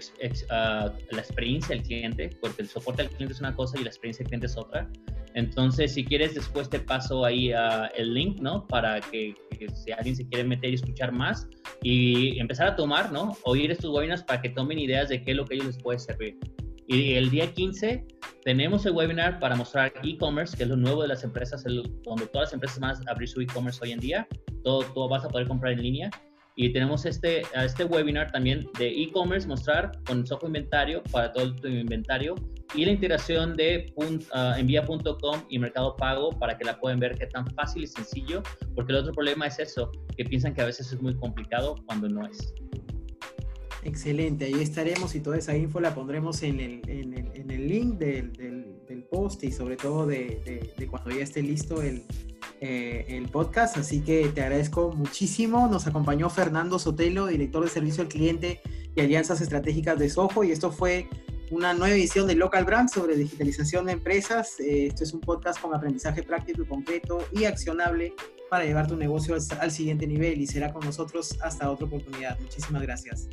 ah, 0.51 0.93
la 1.11 1.21
experiencia 1.21 1.75
del 1.75 1.85
cliente, 1.85 2.31
porque 2.41 2.63
el 2.63 2.69
soporte 2.69 3.03
al 3.03 3.09
cliente 3.09 3.35
es 3.35 3.41
una 3.41 3.55
cosa 3.57 3.79
y 3.81 3.83
la 3.83 3.91
experiencia 3.91 4.23
del 4.23 4.29
cliente 4.29 4.47
es 4.47 4.57
otra. 4.57 4.89
Entonces, 5.35 5.95
si 5.95 6.05
quieres, 6.05 6.35
después 6.35 6.69
te 6.69 6.81
paso 6.81 7.25
ahí 7.25 7.53
uh, 7.53 7.87
el 7.97 8.15
link, 8.15 8.41
¿no? 8.41 8.67
Para 8.67 9.01
que, 9.01 9.35
si 9.75 9.93
alguien 9.93 10.17
se 10.17 10.27
quiere 10.29 10.45
meter 10.45 10.71
y 10.71 10.75
escuchar 10.75 11.13
más 11.13 11.49
y 11.83 12.39
empezar 12.39 12.69
a 12.69 12.77
tomar, 12.77 13.13
¿no? 13.13 13.37
Oír 13.45 13.71
estos 13.71 13.91
webinars 13.95 14.23
para 14.23 14.43
que 14.43 14.51
tomen 14.51 14.79
ideas 14.79 15.09
de 15.09 15.23
qué 15.23 15.31
es 15.31 15.37
lo 15.37 15.45
que 15.45 15.55
ellos 15.55 15.67
les 15.67 15.79
puede 15.79 15.99
servir. 15.99 16.39
Y 16.89 17.15
el 17.15 17.31
día 17.31 17.53
15 17.53 18.05
tenemos 18.45 18.85
el 18.85 18.93
webinar 18.93 19.39
para 19.39 19.55
mostrar 19.55 19.93
e-commerce, 20.03 20.57
que 20.57 20.65
es 20.65 20.69
lo 20.69 20.77
nuevo 20.77 21.03
de 21.03 21.09
las 21.09 21.23
empresas, 21.23 21.63
donde 21.63 22.27
todas 22.27 22.49
las 22.49 22.53
empresas 22.53 22.81
van 22.81 22.97
a 23.07 23.11
abrir 23.13 23.29
su 23.29 23.41
e-commerce 23.41 23.79
hoy 23.83 23.93
en 23.93 24.01
día. 24.01 24.27
Todo, 24.65 24.83
todo 24.93 25.09
vas 25.09 25.25
a 25.25 25.29
poder 25.29 25.47
comprar 25.47 25.75
en 25.75 25.83
línea. 25.83 26.11
Y 26.61 26.75
tenemos 26.75 27.07
este, 27.07 27.41
este 27.55 27.85
webinar 27.85 28.31
también 28.33 28.69
de 28.79 28.89
e-commerce, 28.89 29.49
mostrar 29.49 29.93
con 30.05 30.27
Soho 30.27 30.47
Inventario 30.47 31.03
para 31.05 31.33
todo 31.33 31.57
tu 31.57 31.69
inventario 31.69 32.35
y 32.75 32.85
la 32.85 32.93
integración 32.93 33.57
de 33.57 33.91
uh, 33.97 34.59
envía.com 34.59 35.41
y 35.49 35.59
Mercado 35.59 35.97
Pago 35.97 36.39
para 36.39 36.59
que 36.59 36.67
la 36.67 36.79
puedan 36.79 37.01
ver 37.01 37.17
que 37.17 37.25
es 37.25 37.31
tan 37.31 37.47
fácil 37.55 37.85
y 37.85 37.87
sencillo, 37.87 38.43
porque 38.75 38.93
el 38.93 38.99
otro 38.99 39.15
problema 39.15 39.47
es 39.47 39.59
eso, 39.59 39.91
que 40.15 40.23
piensan 40.27 40.53
que 40.53 40.61
a 40.61 40.67
veces 40.67 40.93
es 40.93 41.01
muy 41.01 41.15
complicado 41.15 41.77
cuando 41.87 42.11
no 42.11 42.27
es. 42.27 42.53
Excelente, 43.83 44.45
ahí 44.45 44.61
estaremos 44.61 45.15
y 45.15 45.21
toda 45.21 45.39
esa 45.39 45.57
info 45.57 45.81
la 45.81 45.95
pondremos 45.95 46.43
en 46.43 46.61
el, 46.61 46.83
en 46.87 47.15
el, 47.15 47.31
en 47.37 47.51
el 47.51 47.69
link 47.69 47.95
del, 47.95 48.35
del, 48.35 48.85
del, 48.87 49.05
post 49.05 49.43
y 49.45 49.51
sobre 49.51 49.77
todo 49.77 50.07
de, 50.07 50.43
de, 50.45 50.75
de 50.77 50.87
cuando 50.87 51.09
ya 51.09 51.23
esté 51.23 51.43
listo 51.43 51.81
el, 51.81 52.03
eh, 52.61 53.07
el 53.09 53.29
podcast, 53.29 53.79
así 53.79 54.01
que 54.01 54.29
te 54.29 54.43
agradezco 54.43 54.93
muchísimo. 54.93 55.67
Nos 55.69 55.87
acompañó 55.87 56.29
Fernando 56.29 56.79
Sotelo, 56.79 57.27
director 57.27 57.65
de 57.65 57.71
servicio 57.71 58.03
al 58.03 58.09
cliente 58.09 58.61
y 58.95 59.01
alianzas 59.01 59.41
estratégicas 59.41 59.99
de 59.99 60.11
Soho, 60.11 60.45
y 60.45 60.53
esto 60.53 60.71
fue 60.71 61.09
una 61.51 61.75
nueva 61.75 61.95
edición 61.95 62.27
de 62.27 62.35
Local 62.35 62.65
Brand 62.65 62.91
sobre 62.91 63.17
digitalización 63.17 63.87
de 63.87 63.93
empresas. 63.93 64.61
Eh, 64.61 64.87
esto 64.87 65.05
es 65.05 65.13
un 65.13 65.21
podcast 65.21 65.61
con 65.61 65.75
aprendizaje 65.75 66.23
práctico 66.23 66.63
y 66.63 66.67
concreto 66.67 67.27
y 67.33 67.45
accionable 67.45 68.15
para 68.49 68.65
llevar 68.65 68.87
tu 68.87 68.97
negocio 68.97 69.37
al 69.59 69.71
siguiente 69.71 70.07
nivel 70.07 70.41
y 70.41 70.47
será 70.47 70.73
con 70.73 70.85
nosotros 70.85 71.37
hasta 71.43 71.71
otra 71.71 71.87
oportunidad. 71.87 72.39
Muchísimas 72.41 72.83
gracias. 72.83 73.29